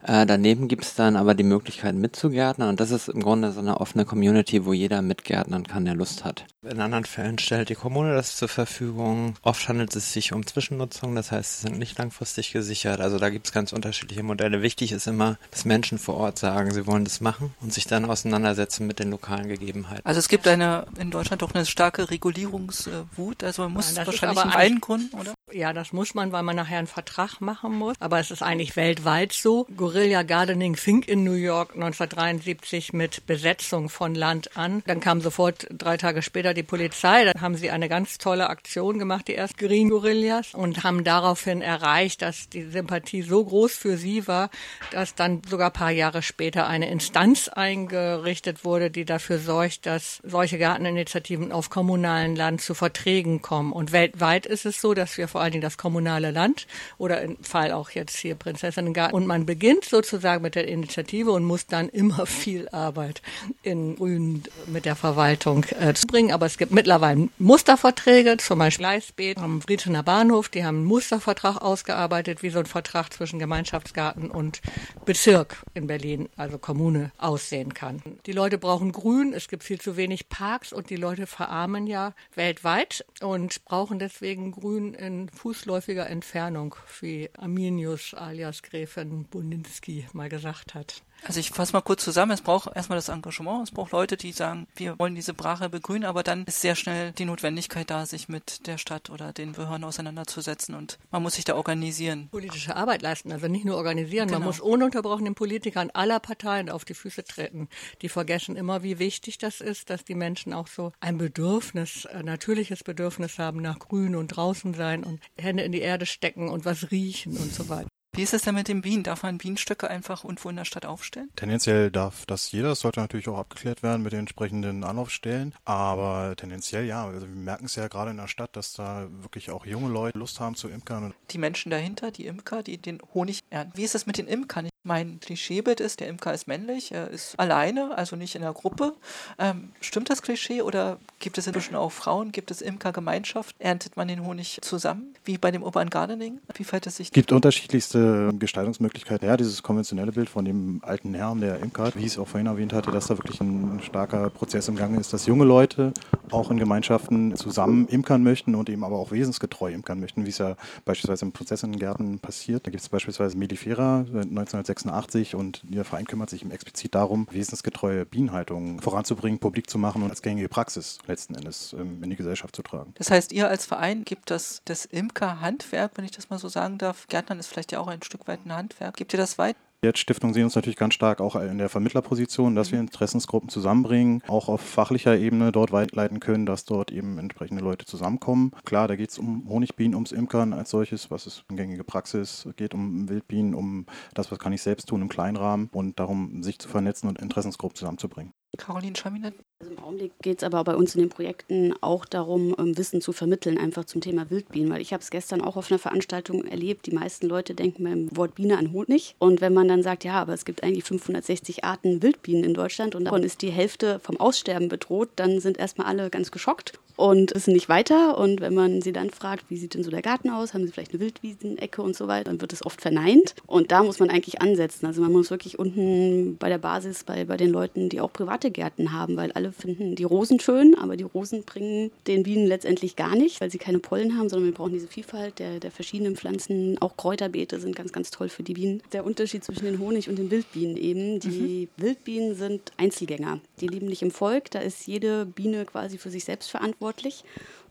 Äh, 0.06 0.26
daneben 0.26 0.68
gibt 0.68 0.84
es 0.84 0.94
dann 0.94 1.16
aber 1.16 1.34
die 1.34 1.44
Möglichkeit 1.44 1.94
mitzugärtnern 1.94 2.68
und 2.68 2.80
das 2.80 2.90
ist 2.90 3.08
im 3.08 3.22
Grunde 3.22 3.52
so 3.52 3.60
eine 3.60 3.80
offene 3.80 4.04
Community, 4.04 4.64
wo 4.64 4.72
jeder 4.72 5.02
mitgärtnern 5.02 5.66
kann, 5.66 5.84
der 5.84 5.94
Lust 5.94 6.24
hat. 6.24 6.44
In 6.62 6.80
anderen 6.80 7.04
Fällen 7.04 7.38
stellt 7.38 7.68
die 7.68 7.74
Kommune 7.74 8.14
das 8.14 8.36
zur 8.36 8.48
Verfügung. 8.48 9.34
Oft 9.42 9.68
handelt 9.68 9.94
es 9.96 10.12
sich 10.12 10.32
um 10.32 10.46
Zwischennutzung, 10.46 11.14
das 11.14 11.30
heißt, 11.30 11.60
sie 11.60 11.66
sind 11.66 11.78
nicht 11.78 11.98
langfristig 11.98 12.52
gesichert. 12.52 13.00
Also 13.00 13.18
da 13.18 13.28
gibt 13.28 13.46
es 13.46 13.52
ganz 13.52 13.72
unterschiedliche 13.72 14.22
Modelle. 14.22 14.62
Wichtig 14.62 14.92
ist 14.92 15.06
immer, 15.06 15.36
dass 15.50 15.64
Menschen 15.64 15.98
vor 15.98 16.16
Ort 16.16 16.38
sagen, 16.38 16.72
sie 16.72 16.86
wollen 16.86 17.04
das 17.04 17.20
machen 17.20 17.52
und 17.60 17.72
sich 17.72 17.86
dann 17.86 18.04
auseinandersetzen 18.06 18.86
mit 18.86 18.98
den 18.98 19.10
lokalen 19.10 19.48
Gegebenheiten. 19.48 20.04
Also 20.04 20.18
es 20.18 20.28
gibt 20.28 20.48
eine 20.48 20.86
in 20.98 21.10
Deutschland 21.10 21.42
doch 21.42 21.54
eine 21.54 21.66
starke 21.66 22.10
Regulierungswut. 22.10 23.44
Also 23.44 23.62
man 23.62 23.72
muss 23.72 23.94
ja, 23.94 24.06
wahrscheinlich 24.06 24.42
in 24.42 24.50
beiden 24.50 24.80
Gründen, 24.80 25.13
oder? 25.18 25.34
Ja, 25.52 25.74
das 25.74 25.92
muss 25.92 26.14
man, 26.14 26.32
weil 26.32 26.42
man 26.42 26.56
nachher 26.56 26.78
einen 26.78 26.86
Vertrag 26.86 27.40
machen 27.42 27.74
muss. 27.74 27.96
Aber 28.00 28.18
es 28.18 28.30
ist 28.30 28.42
eigentlich 28.42 28.76
weltweit 28.76 29.34
so. 29.34 29.66
Guerilla 29.76 30.22
Gardening 30.22 30.74
fing 30.74 31.02
in 31.02 31.22
New 31.22 31.34
York 31.34 31.74
1973 31.74 32.94
mit 32.94 33.26
Besetzung 33.26 33.90
von 33.90 34.14
Land 34.14 34.56
an. 34.56 34.82
Dann 34.86 35.00
kam 35.00 35.20
sofort 35.20 35.66
drei 35.70 35.98
Tage 35.98 36.22
später 36.22 36.54
die 36.54 36.62
Polizei. 36.62 37.26
Dann 37.26 37.42
haben 37.42 37.56
sie 37.56 37.70
eine 37.70 37.90
ganz 37.90 38.16
tolle 38.16 38.48
Aktion 38.48 38.98
gemacht, 38.98 39.28
die 39.28 39.34
erst 39.34 39.58
Green 39.58 39.90
Gorillas, 39.90 40.54
und 40.54 40.82
haben 40.82 41.04
daraufhin 41.04 41.60
erreicht, 41.60 42.22
dass 42.22 42.48
die 42.48 42.62
Sympathie 42.62 43.20
so 43.20 43.44
groß 43.44 43.74
für 43.74 43.98
sie 43.98 44.26
war, 44.26 44.48
dass 44.92 45.14
dann 45.14 45.42
sogar 45.46 45.68
ein 45.68 45.74
paar 45.74 45.90
Jahre 45.90 46.22
später 46.22 46.66
eine 46.66 46.90
Instanz 46.90 47.48
eingerichtet 47.48 48.64
wurde, 48.64 48.90
die 48.90 49.04
dafür 49.04 49.38
sorgt, 49.38 49.84
dass 49.84 50.22
solche 50.24 50.56
Garteninitiativen 50.56 51.52
auf 51.52 51.68
kommunalen 51.68 52.34
Land 52.34 52.62
zu 52.62 52.72
Verträgen 52.72 53.42
kommen. 53.42 53.72
Und 53.72 53.92
weltweit 53.92 54.46
ist 54.46 54.64
es 54.64 54.80
so, 54.80 54.94
dass 54.94 55.18
wir 55.18 55.28
vor 55.34 55.40
allen 55.40 55.50
Dingen 55.50 55.62
das 55.62 55.76
kommunale 55.76 56.30
Land 56.30 56.68
oder 56.96 57.20
im 57.20 57.36
Fall 57.42 57.72
auch 57.72 57.90
jetzt 57.90 58.16
hier 58.16 58.36
Prinzessinnengarten. 58.36 59.16
Und 59.16 59.26
man 59.26 59.46
beginnt 59.46 59.84
sozusagen 59.84 60.42
mit 60.42 60.54
der 60.54 60.68
Initiative 60.68 61.32
und 61.32 61.42
muss 61.42 61.66
dann 61.66 61.88
immer 61.88 62.24
viel 62.44 62.68
Arbeit 62.68 63.20
in 63.64 63.96
Grün 63.96 64.44
mit 64.68 64.84
der 64.84 64.94
Verwaltung 64.94 65.66
äh, 65.80 65.92
zu 65.92 66.06
bringen. 66.06 66.30
Aber 66.30 66.46
es 66.46 66.56
gibt 66.56 66.70
mittlerweile 66.70 67.30
Musterverträge, 67.38 68.36
zum 68.36 68.60
Beispiel 68.60 68.84
Gleisbeet 68.84 69.38
am 69.38 69.60
Friedener 69.60 70.04
Bahnhof, 70.04 70.48
die 70.48 70.64
haben 70.64 70.76
einen 70.76 70.84
Mustervertrag 70.84 71.56
ausgearbeitet, 71.60 72.44
wie 72.44 72.50
so 72.50 72.60
ein 72.60 72.66
Vertrag 72.66 73.12
zwischen 73.12 73.40
Gemeinschaftsgarten 73.40 74.30
und 74.30 74.60
Bezirk 75.04 75.64
in 75.74 75.88
Berlin, 75.88 76.28
also 76.36 76.58
Kommune, 76.58 77.10
aussehen 77.18 77.74
kann. 77.74 78.04
Die 78.26 78.32
Leute 78.32 78.58
brauchen 78.58 78.92
Grün, 78.92 79.32
es 79.32 79.48
gibt 79.48 79.64
viel 79.64 79.80
zu 79.80 79.96
wenig 79.96 80.28
Parks 80.28 80.72
und 80.72 80.90
die 80.90 80.96
Leute 80.96 81.26
verarmen 81.26 81.88
ja 81.88 82.12
weltweit 82.36 83.04
und 83.20 83.64
brauchen 83.64 83.98
deswegen 83.98 84.52
Grün 84.52 84.94
in 84.94 85.23
fußläufiger 85.28 86.08
Entfernung, 86.08 86.76
wie 87.00 87.30
Arminius 87.36 88.14
alias 88.14 88.62
Gräfin 88.62 89.24
Buninski 89.24 90.06
mal 90.12 90.28
gesagt 90.28 90.74
hat. 90.74 91.02
Also 91.26 91.40
ich 91.40 91.50
fasse 91.50 91.72
mal 91.72 91.80
kurz 91.80 92.04
zusammen. 92.04 92.32
Es 92.32 92.42
braucht 92.42 92.74
erstmal 92.76 92.98
das 92.98 93.08
Engagement. 93.08 93.64
Es 93.64 93.70
braucht 93.70 93.92
Leute, 93.92 94.16
die 94.16 94.32
sagen, 94.32 94.66
wir 94.76 94.98
wollen 94.98 95.14
diese 95.14 95.32
Brache 95.32 95.68
begrünen, 95.70 96.04
aber 96.04 96.22
dann 96.22 96.44
ist 96.44 96.60
sehr 96.60 96.74
schnell 96.74 97.12
die 97.12 97.24
Notwendigkeit 97.24 97.88
da, 97.88 98.04
sich 98.04 98.28
mit 98.28 98.66
der 98.66 98.78
Stadt 98.78 99.10
oder 99.10 99.32
den 99.32 99.52
Behörden 99.52 99.84
auseinanderzusetzen 99.84 100.74
und 100.74 100.98
man 101.10 101.22
muss 101.22 101.34
sich 101.34 101.44
da 101.44 101.54
organisieren. 101.54 102.28
Politische 102.30 102.76
Arbeit 102.76 103.02
leisten, 103.02 103.32
also 103.32 103.48
nicht 103.48 103.64
nur 103.64 103.76
organisieren. 103.76 104.28
Genau. 104.28 104.40
Man 104.40 104.48
muss 104.48 104.60
ununterbrochen 104.60 105.24
den 105.24 105.34
Politikern 105.34 105.90
aller 105.90 106.20
Parteien 106.20 106.68
auf 106.68 106.84
die 106.84 106.94
Füße 106.94 107.24
treten. 107.24 107.68
Die 108.02 108.08
vergessen 108.08 108.56
immer, 108.56 108.82
wie 108.82 108.98
wichtig 108.98 109.38
das 109.38 109.60
ist, 109.60 109.90
dass 109.90 110.04
die 110.04 110.14
Menschen 110.14 110.52
auch 110.52 110.66
so 110.66 110.92
ein 111.00 111.18
Bedürfnis, 111.18 112.06
ein 112.06 112.26
natürliches 112.26 112.84
Bedürfnis 112.84 113.38
haben 113.38 113.62
nach 113.62 113.78
Grün 113.78 114.14
und 114.14 114.28
draußen 114.28 114.74
sein 114.74 115.04
und 115.04 115.20
Hände 115.38 115.62
in 115.62 115.72
die 115.72 115.80
Erde 115.80 116.06
stecken 116.06 116.48
und 116.48 116.64
was 116.64 116.90
riechen 116.90 117.36
und 117.36 117.52
so 117.52 117.68
weiter. 117.68 117.88
Wie 118.16 118.22
ist 118.22 118.32
es 118.32 118.42
denn 118.42 118.54
mit 118.54 118.68
den 118.68 118.80
Bienen? 118.80 119.02
Darf 119.02 119.24
man 119.24 119.38
Bienenstöcke 119.38 119.90
einfach 119.90 120.22
irgendwo 120.22 120.48
in 120.48 120.54
der 120.54 120.64
Stadt 120.64 120.86
aufstellen? 120.86 121.30
Tendenziell 121.34 121.90
darf 121.90 122.26
das 122.26 122.52
jeder. 122.52 122.68
Das 122.68 122.78
sollte 122.78 123.00
natürlich 123.00 123.28
auch 123.28 123.38
abgeklärt 123.38 123.82
werden 123.82 124.04
mit 124.04 124.12
den 124.12 124.20
entsprechenden 124.20 124.84
Anlaufstellen. 124.84 125.52
Aber 125.64 126.34
tendenziell 126.36 126.84
ja. 126.84 127.06
Also 127.06 127.26
wir 127.26 127.34
merken 127.34 127.64
es 127.64 127.74
ja 127.74 127.88
gerade 127.88 128.12
in 128.12 128.18
der 128.18 128.28
Stadt, 128.28 128.54
dass 128.54 128.74
da 128.74 129.08
wirklich 129.20 129.50
auch 129.50 129.66
junge 129.66 129.88
Leute 129.88 130.16
Lust 130.16 130.38
haben 130.38 130.54
zu 130.54 130.68
imkern. 130.68 131.12
Die 131.30 131.38
Menschen 131.38 131.70
dahinter, 131.70 132.12
die 132.12 132.26
Imker, 132.26 132.62
die 132.62 132.78
den 132.78 133.00
Honig 133.14 133.40
ernten. 133.50 133.76
Wie 133.76 133.82
ist 133.82 133.96
es 133.96 134.06
mit 134.06 134.16
den 134.16 134.28
Imkern? 134.28 134.68
Mein 134.86 135.18
Klischeebild 135.18 135.80
ist, 135.80 136.00
der 136.00 136.08
Imker 136.08 136.34
ist 136.34 136.46
männlich, 136.46 136.92
er 136.92 137.10
ist 137.10 137.40
alleine, 137.40 137.96
also 137.96 138.16
nicht 138.16 138.34
in 138.34 138.42
der 138.42 138.52
Gruppe. 138.52 138.92
Ähm, 139.38 139.70
stimmt 139.80 140.10
das 140.10 140.20
Klischee 140.20 140.60
oder 140.60 140.98
gibt 141.20 141.38
es 141.38 141.46
inzwischen 141.46 141.74
auch 141.74 141.90
Frauen? 141.90 142.32
Gibt 142.32 142.50
es 142.50 142.60
Imkergemeinschaft? 142.60 143.56
Erntet 143.58 143.96
man 143.96 144.08
den 144.08 144.26
Honig 144.26 144.58
zusammen, 144.60 145.14
wie 145.24 145.38
bei 145.38 145.50
dem 145.50 145.62
Urban 145.62 145.88
Gardening? 145.88 146.38
Wie 146.52 146.64
fällt 146.64 146.86
es 146.86 146.96
sich? 146.96 147.06
Es 147.06 147.12
gibt 147.14 147.32
unterschiedlichste 147.32 148.34
Gestaltungsmöglichkeiten. 148.38 149.26
Ja, 149.26 149.38
dieses 149.38 149.62
konventionelle 149.62 150.12
Bild 150.12 150.28
von 150.28 150.44
dem 150.44 150.82
alten 150.84 151.14
Herrn, 151.14 151.40
der 151.40 151.60
Imker, 151.60 151.94
wie 151.94 152.00
ich 152.00 152.08
es 152.08 152.18
auch 152.18 152.28
vorhin 152.28 152.46
erwähnt 152.46 152.74
hatte, 152.74 152.90
dass 152.90 153.06
da 153.06 153.16
wirklich 153.16 153.40
ein 153.40 153.80
starker 153.82 154.28
Prozess 154.28 154.68
im 154.68 154.76
Gange 154.76 155.00
ist, 155.00 155.14
dass 155.14 155.24
junge 155.24 155.46
Leute 155.46 155.94
auch 156.30 156.50
in 156.50 156.58
Gemeinschaften 156.58 157.34
zusammen 157.36 157.88
imkern 157.88 158.22
möchten 158.22 158.54
und 158.54 158.68
eben 158.68 158.84
aber 158.84 158.98
auch 158.98 159.12
wesensgetreu 159.12 159.72
imkern 159.72 159.98
möchten, 159.98 160.26
wie 160.26 160.30
es 160.30 160.38
ja 160.38 160.56
beispielsweise 160.84 161.24
im 161.24 161.32
Prozessengärten 161.32 162.18
passiert. 162.18 162.66
Da 162.66 162.70
gibt 162.70 162.82
es 162.82 162.90
beispielsweise 162.90 163.38
Melifera 163.38 164.00
1960 164.00 164.73
1986 164.82 165.34
und 165.34 165.62
der 165.64 165.84
Verein 165.84 166.06
kümmert 166.06 166.30
sich 166.30 166.44
explizit 166.50 166.94
darum, 166.94 167.26
wesensgetreue 167.30 168.04
Bienenhaltung 168.04 168.80
voranzubringen, 168.80 169.38
publik 169.38 169.70
zu 169.70 169.78
machen 169.78 170.02
und 170.02 170.10
als 170.10 170.22
gängige 170.22 170.48
Praxis 170.48 170.98
letzten 171.06 171.34
Endes 171.34 171.72
in 171.72 172.02
die 172.02 172.16
Gesellschaft 172.16 172.54
zu 172.54 172.62
tragen. 172.62 172.92
Das 172.96 173.10
heißt, 173.10 173.32
ihr 173.32 173.48
als 173.48 173.66
Verein 173.66 174.04
gibt 174.04 174.30
das, 174.30 174.62
das 174.64 174.84
Imker-Handwerk, 174.84 175.92
wenn 175.96 176.04
ich 176.04 176.10
das 176.10 176.30
mal 176.30 176.38
so 176.38 176.48
sagen 176.48 176.78
darf, 176.78 177.06
Gärtnern 177.08 177.38
ist 177.38 177.48
vielleicht 177.48 177.72
ja 177.72 177.80
auch 177.80 177.88
ein 177.88 178.02
Stück 178.02 178.26
weit 178.28 178.44
ein 178.44 178.52
Handwerk, 178.52 178.96
gibt 178.96 179.12
ihr 179.12 179.18
das 179.18 179.38
weit? 179.38 179.56
Jetzt 179.84 179.98
Stiftung 179.98 180.32
sehen 180.32 180.44
uns 180.44 180.54
natürlich 180.54 180.78
ganz 180.78 180.94
stark 180.94 181.20
auch 181.20 181.36
in 181.36 181.58
der 181.58 181.68
Vermittlerposition, 181.68 182.54
dass 182.54 182.72
wir 182.72 182.80
Interessensgruppen 182.80 183.50
zusammenbringen, 183.50 184.22
auch 184.28 184.48
auf 184.48 184.62
fachlicher 184.62 185.18
Ebene 185.18 185.52
dort 185.52 185.72
weiterleiten 185.72 186.20
können, 186.20 186.46
dass 186.46 186.64
dort 186.64 186.90
eben 186.90 187.18
entsprechende 187.18 187.62
Leute 187.62 187.84
zusammenkommen. 187.84 188.52
Klar, 188.64 188.88
da 188.88 188.96
geht 188.96 189.10
es 189.10 189.18
um 189.18 189.46
Honigbienen, 189.46 189.94
ums 189.94 190.10
Imkern 190.10 190.54
als 190.54 190.70
solches, 190.70 191.10
was 191.10 191.26
ist 191.26 191.44
gängige 191.50 191.84
Praxis, 191.84 192.48
geht 192.56 192.72
um 192.72 193.10
Wildbienen, 193.10 193.54
um 193.54 193.84
das, 194.14 194.32
was 194.32 194.38
kann 194.38 194.54
ich 194.54 194.62
selbst 194.62 194.88
tun 194.88 195.02
im 195.02 195.10
Kleinrahmen 195.10 195.68
und 195.70 196.00
darum, 196.00 196.42
sich 196.42 196.58
zu 196.58 196.70
vernetzen 196.70 197.06
und 197.06 197.20
Interessensgruppen 197.20 197.76
zusammenzubringen. 197.76 198.32
Caroline 198.56 198.96
Schaminet. 198.96 199.34
Also 199.64 199.76
Im 199.76 199.82
Augenblick 199.82 200.12
geht 200.20 200.38
es 200.38 200.44
aber 200.44 200.62
bei 200.62 200.76
uns 200.76 200.94
in 200.94 201.00
den 201.00 201.08
Projekten 201.08 201.74
auch 201.80 202.04
darum, 202.04 202.54
ähm, 202.58 202.76
Wissen 202.76 203.00
zu 203.00 203.12
vermitteln, 203.12 203.56
einfach 203.56 203.86
zum 203.86 204.02
Thema 204.02 204.28
Wildbienen. 204.30 204.70
Weil 204.70 204.82
ich 204.82 204.92
habe 204.92 205.02
es 205.02 205.10
gestern 205.10 205.40
auch 205.40 205.56
auf 205.56 205.70
einer 205.70 205.78
Veranstaltung 205.78 206.44
erlebt. 206.44 206.84
Die 206.86 206.94
meisten 206.94 207.26
Leute 207.26 207.54
denken 207.54 207.84
beim 207.84 208.14
Wort 208.14 208.34
Biene 208.34 208.58
an 208.58 208.72
Honig. 208.72 209.14
Und 209.18 209.40
wenn 209.40 209.54
man 209.54 209.68
dann 209.68 209.82
sagt, 209.82 210.04
ja, 210.04 210.20
aber 210.20 210.34
es 210.34 210.44
gibt 210.44 210.62
eigentlich 210.62 210.84
560 210.84 211.64
Arten 211.64 212.02
Wildbienen 212.02 212.44
in 212.44 212.54
Deutschland 212.54 212.94
und 212.94 213.04
davon 213.04 213.22
ist 213.22 213.40
die 213.40 213.50
Hälfte 213.50 214.00
vom 214.00 214.18
Aussterben 214.18 214.68
bedroht, 214.68 215.08
dann 215.16 215.40
sind 215.40 215.56
erstmal 215.56 215.86
alle 215.86 216.10
ganz 216.10 216.30
geschockt 216.30 216.78
und 216.96 217.34
wissen 217.34 217.54
nicht 217.54 217.68
weiter. 217.68 218.18
Und 218.18 218.40
wenn 218.40 218.54
man 218.54 218.82
sie 218.82 218.92
dann 218.92 219.10
fragt, 219.10 219.50
wie 219.50 219.56
sieht 219.56 219.74
denn 219.74 219.82
so 219.82 219.90
der 219.90 220.02
Garten 220.02 220.30
aus, 220.30 220.54
haben 220.54 220.66
sie 220.66 220.72
vielleicht 220.72 220.92
eine 220.92 221.00
Wildwiesenecke 221.00 221.82
und 221.82 221.96
so 221.96 222.06
weiter, 222.06 222.24
dann 222.24 222.40
wird 222.40 222.52
es 222.52 222.64
oft 222.64 222.80
verneint. 222.80 223.34
Und 223.46 223.72
da 223.72 223.82
muss 223.82 223.98
man 223.98 224.10
eigentlich 224.10 224.40
ansetzen. 224.40 224.86
Also 224.86 225.00
man 225.00 225.12
muss 225.12 225.30
wirklich 225.30 225.58
unten 225.58 226.36
bei 226.38 226.48
der 226.48 226.58
Basis, 226.58 227.04
bei, 227.04 227.24
bei 227.24 227.36
den 227.36 227.50
Leuten, 227.50 227.88
die 227.88 228.00
auch 228.00 228.12
private 228.12 228.50
Gärten 228.50 228.92
haben, 228.92 229.16
weil 229.16 229.32
alle 229.32 229.52
finden 229.54 229.94
die 229.94 230.04
Rosen 230.04 230.40
schön, 230.40 230.74
aber 230.74 230.96
die 230.96 231.04
Rosen 231.04 231.44
bringen 231.44 231.90
den 232.06 232.22
Bienen 232.22 232.46
letztendlich 232.46 232.96
gar 232.96 233.14
nicht, 233.16 233.40
weil 233.40 233.50
sie 233.50 233.58
keine 233.58 233.78
Pollen 233.78 234.18
haben, 234.18 234.28
sondern 234.28 234.48
wir 234.50 234.54
brauchen 234.54 234.72
diese 234.72 234.88
Vielfalt 234.88 235.38
der, 235.38 235.60
der 235.60 235.70
verschiedenen 235.70 236.16
Pflanzen. 236.16 236.76
Auch 236.80 236.96
Kräuterbeete 236.96 237.60
sind 237.60 237.76
ganz, 237.76 237.92
ganz 237.92 238.10
toll 238.10 238.28
für 238.28 238.42
die 238.42 238.54
Bienen. 238.54 238.82
Der 238.92 239.04
Unterschied 239.04 239.44
zwischen 239.44 239.64
den 239.64 239.78
Honig- 239.78 240.08
und 240.08 240.18
den 240.18 240.30
Wildbienen 240.30 240.76
eben. 240.76 241.20
Die 241.20 241.68
mhm. 241.78 241.82
Wildbienen 241.82 242.34
sind 242.34 242.72
Einzelgänger. 242.76 243.40
Die 243.60 243.68
leben 243.68 243.86
nicht 243.86 244.02
im 244.02 244.10
Volk. 244.10 244.50
Da 244.50 244.58
ist 244.58 244.86
jede 244.86 245.26
Biene 245.26 245.64
quasi 245.64 245.98
für 245.98 246.10
sich 246.10 246.24
selbst 246.24 246.50
verantwortlich. 246.50 247.24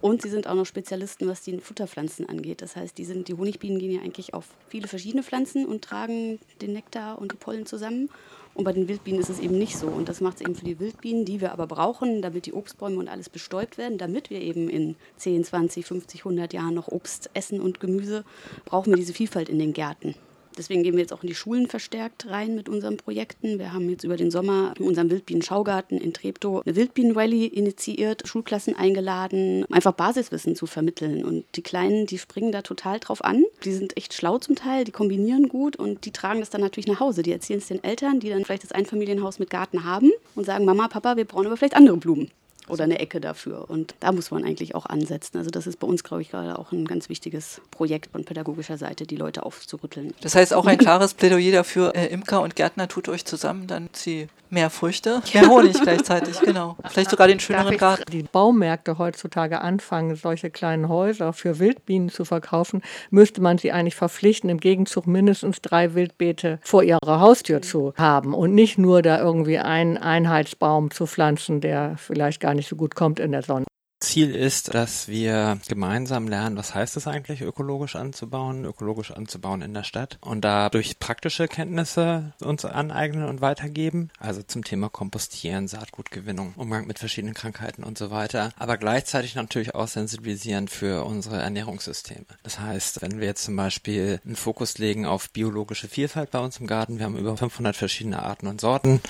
Und 0.03 0.21
sie 0.21 0.29
sind 0.29 0.47
auch 0.47 0.55
noch 0.55 0.65
Spezialisten, 0.65 1.27
was 1.27 1.43
die 1.43 1.57
Futterpflanzen 1.59 2.27
angeht. 2.27 2.61
Das 2.61 2.75
heißt, 2.75 2.97
die, 2.97 3.05
sind, 3.05 3.29
die 3.29 3.35
Honigbienen 3.35 3.79
gehen 3.79 3.91
ja 3.91 4.01
eigentlich 4.01 4.33
auf 4.33 4.47
viele 4.67 4.89
verschiedene 4.89 5.23
Pflanzen 5.23 5.65
und 5.65 5.81
tragen 5.81 6.39
den 6.61 6.73
Nektar 6.73 7.21
und 7.21 7.31
die 7.31 7.37
Pollen 7.37 7.65
zusammen. 7.65 8.09
Und 8.55 8.65
bei 8.65 8.73
den 8.73 8.87
Wildbienen 8.87 9.19
ist 9.19 9.29
es 9.29 9.39
eben 9.39 9.57
nicht 9.57 9.77
so. 9.77 9.87
Und 9.87 10.09
das 10.09 10.21
macht 10.21 10.35
es 10.37 10.41
eben 10.41 10.55
für 10.55 10.65
die 10.65 10.79
Wildbienen, 10.79 11.25
die 11.25 11.41
wir 11.41 11.51
aber 11.51 11.65
brauchen, 11.65 12.21
damit 12.21 12.45
die 12.45 12.53
Obstbäume 12.53 12.97
und 12.97 13.07
alles 13.07 13.29
bestäubt 13.29 13.77
werden, 13.77 13.97
damit 13.97 14.29
wir 14.29 14.41
eben 14.41 14.69
in 14.69 14.95
10, 15.17 15.43
20, 15.43 15.85
50, 15.85 16.21
100 16.21 16.53
Jahren 16.53 16.75
noch 16.75 16.87
Obst 16.87 17.29
essen 17.33 17.59
und 17.59 17.79
Gemüse, 17.79 18.23
brauchen 18.65 18.91
wir 18.91 18.97
diese 18.97 19.13
Vielfalt 19.13 19.49
in 19.49 19.59
den 19.59 19.73
Gärten. 19.73 20.15
Deswegen 20.57 20.83
gehen 20.83 20.93
wir 20.93 21.01
jetzt 21.01 21.13
auch 21.13 21.23
in 21.23 21.27
die 21.27 21.35
Schulen 21.35 21.67
verstärkt 21.67 22.27
rein 22.29 22.55
mit 22.55 22.69
unseren 22.69 22.97
Projekten. 22.97 23.59
Wir 23.59 23.73
haben 23.73 23.89
jetzt 23.89 24.03
über 24.03 24.17
den 24.17 24.31
Sommer 24.31 24.73
in 24.77 24.85
unserem 24.85 25.09
Wildbienen-Schaugarten 25.09 25.97
in 25.97 26.13
Treptow 26.13 26.61
eine 26.65 26.75
Wildbienen-Rallye 26.75 27.47
initiiert, 27.47 28.27
Schulklassen 28.27 28.75
eingeladen, 28.75 29.65
einfach 29.71 29.93
Basiswissen 29.93 30.55
zu 30.55 30.65
vermitteln. 30.65 31.23
Und 31.23 31.45
die 31.55 31.61
Kleinen, 31.61 32.05
die 32.05 32.17
springen 32.17 32.51
da 32.51 32.61
total 32.61 32.99
drauf 32.99 33.23
an. 33.23 33.43
Die 33.63 33.73
sind 33.73 33.97
echt 33.97 34.13
schlau 34.13 34.37
zum 34.37 34.55
Teil, 34.55 34.83
die 34.83 34.91
kombinieren 34.91 35.49
gut 35.49 35.75
und 35.75 36.05
die 36.05 36.11
tragen 36.11 36.39
das 36.39 36.49
dann 36.49 36.61
natürlich 36.61 36.87
nach 36.87 36.99
Hause. 36.99 37.23
Die 37.23 37.31
erzählen 37.31 37.59
es 37.59 37.67
den 37.67 37.83
Eltern, 37.83 38.19
die 38.19 38.29
dann 38.29 38.45
vielleicht 38.45 38.63
das 38.63 38.71
Einfamilienhaus 38.71 39.39
mit 39.39 39.49
Garten 39.49 39.83
haben 39.83 40.11
und 40.35 40.45
sagen, 40.45 40.65
Mama, 40.65 40.87
Papa, 40.87 41.17
wir 41.17 41.25
brauchen 41.25 41.47
aber 41.47 41.57
vielleicht 41.57 41.75
andere 41.75 41.97
Blumen 41.97 42.29
oder 42.67 42.83
eine 42.83 42.99
Ecke 42.99 43.19
dafür. 43.19 43.69
Und 43.69 43.95
da 43.99 44.11
muss 44.11 44.31
man 44.31 44.43
eigentlich 44.43 44.75
auch 44.75 44.85
ansetzen. 44.85 45.37
Also 45.37 45.49
das 45.49 45.67
ist 45.67 45.79
bei 45.79 45.87
uns, 45.87 46.03
glaube 46.03 46.21
ich, 46.21 46.31
gerade 46.31 46.57
auch 46.57 46.71
ein 46.71 46.85
ganz 46.85 47.09
wichtiges 47.09 47.61
Projekt 47.71 48.11
von 48.11 48.25
pädagogischer 48.25 48.77
Seite, 48.77 49.05
die 49.05 49.15
Leute 49.15 49.43
aufzurütteln. 49.43 50.13
Das 50.21 50.35
heißt 50.35 50.53
auch 50.53 50.65
ein 50.65 50.77
klares 50.77 51.13
Plädoyer 51.13 51.51
dafür, 51.51 51.95
äh, 51.95 52.07
Imker 52.07 52.41
und 52.41 52.55
Gärtner 52.55 52.87
tut 52.87 53.09
euch 53.09 53.25
zusammen, 53.25 53.67
dann 53.67 53.89
sie 53.93 54.27
mehr 54.53 54.69
Früchte, 54.69 55.21
mehr 55.33 55.49
Honig 55.49 55.81
gleichzeitig, 55.81 56.39
genau. 56.39 56.77
Vielleicht 56.89 57.09
sogar 57.09 57.27
den 57.27 57.39
schöneren 57.39 57.75
Garten. 57.75 58.03
Die 58.11 58.23
Baumärkte 58.23 58.97
heutzutage 58.97 59.61
anfangen, 59.61 60.15
solche 60.15 60.49
kleinen 60.49 60.87
Häuser 60.87 61.33
für 61.33 61.59
Wildbienen 61.59 62.09
zu 62.09 62.23
verkaufen, 62.23 62.81
müsste 63.09 63.41
man 63.41 63.57
sie 63.57 63.71
eigentlich 63.71 63.95
verpflichten, 63.95 64.49
im 64.49 64.59
Gegenzug 64.59 65.07
mindestens 65.07 65.61
drei 65.61 65.95
Wildbeete 65.95 66.59
vor 66.61 66.83
ihrer 66.83 67.19
Haustür 67.19 67.61
zu 67.61 67.93
haben 67.97 68.33
und 68.33 68.53
nicht 68.53 68.77
nur 68.77 69.01
da 69.01 69.19
irgendwie 69.19 69.57
einen 69.57 69.97
Einheitsbaum 69.97 70.91
zu 70.91 71.07
pflanzen, 71.07 71.59
der 71.59 71.95
vielleicht 71.97 72.39
gar 72.39 72.52
nicht 72.53 72.67
so 72.67 72.75
gut 72.75 72.95
kommt 72.95 73.19
in 73.19 73.31
der 73.31 73.41
Sonne. 73.41 73.65
Ziel 74.03 74.35
ist, 74.35 74.73
dass 74.73 75.07
wir 75.07 75.59
gemeinsam 75.67 76.27
lernen, 76.27 76.57
was 76.57 76.75
heißt 76.75 76.97
es 76.97 77.07
eigentlich, 77.07 77.41
ökologisch 77.41 77.95
anzubauen, 77.95 78.65
ökologisch 78.65 79.11
anzubauen 79.11 79.61
in 79.61 79.73
der 79.73 79.83
Stadt 79.83 80.17
und 80.21 80.41
da 80.41 80.69
durch 80.69 80.99
praktische 80.99 81.47
Kenntnisse 81.47 82.33
uns 82.41 82.65
aneignen 82.65 83.25
und 83.25 83.41
weitergeben. 83.41 84.09
Also 84.19 84.43
zum 84.43 84.63
Thema 84.63 84.89
Kompostieren, 84.89 85.67
Saatgutgewinnung, 85.69 86.53
Umgang 86.57 86.85
mit 86.85 86.99
verschiedenen 86.99 87.33
Krankheiten 87.33 87.83
und 87.83 87.97
so 87.97 88.11
weiter. 88.11 88.51
Aber 88.57 88.77
gleichzeitig 88.77 89.35
natürlich 89.35 89.73
auch 89.73 89.87
sensibilisieren 89.87 90.67
für 90.67 91.05
unsere 91.05 91.41
Ernährungssysteme. 91.41 92.25
Das 92.43 92.59
heißt, 92.59 93.01
wenn 93.01 93.19
wir 93.19 93.27
jetzt 93.27 93.45
zum 93.45 93.55
Beispiel 93.55 94.19
einen 94.25 94.35
Fokus 94.35 94.77
legen 94.77 95.05
auf 95.05 95.29
biologische 95.29 95.87
Vielfalt 95.87 96.31
bei 96.31 96.39
uns 96.39 96.57
im 96.59 96.67
Garten, 96.67 96.99
wir 96.99 97.05
haben 97.05 97.17
über 97.17 97.37
500 97.37 97.75
verschiedene 97.75 98.21
Arten 98.21 98.47
und 98.47 98.59
Sorten, 98.59 99.01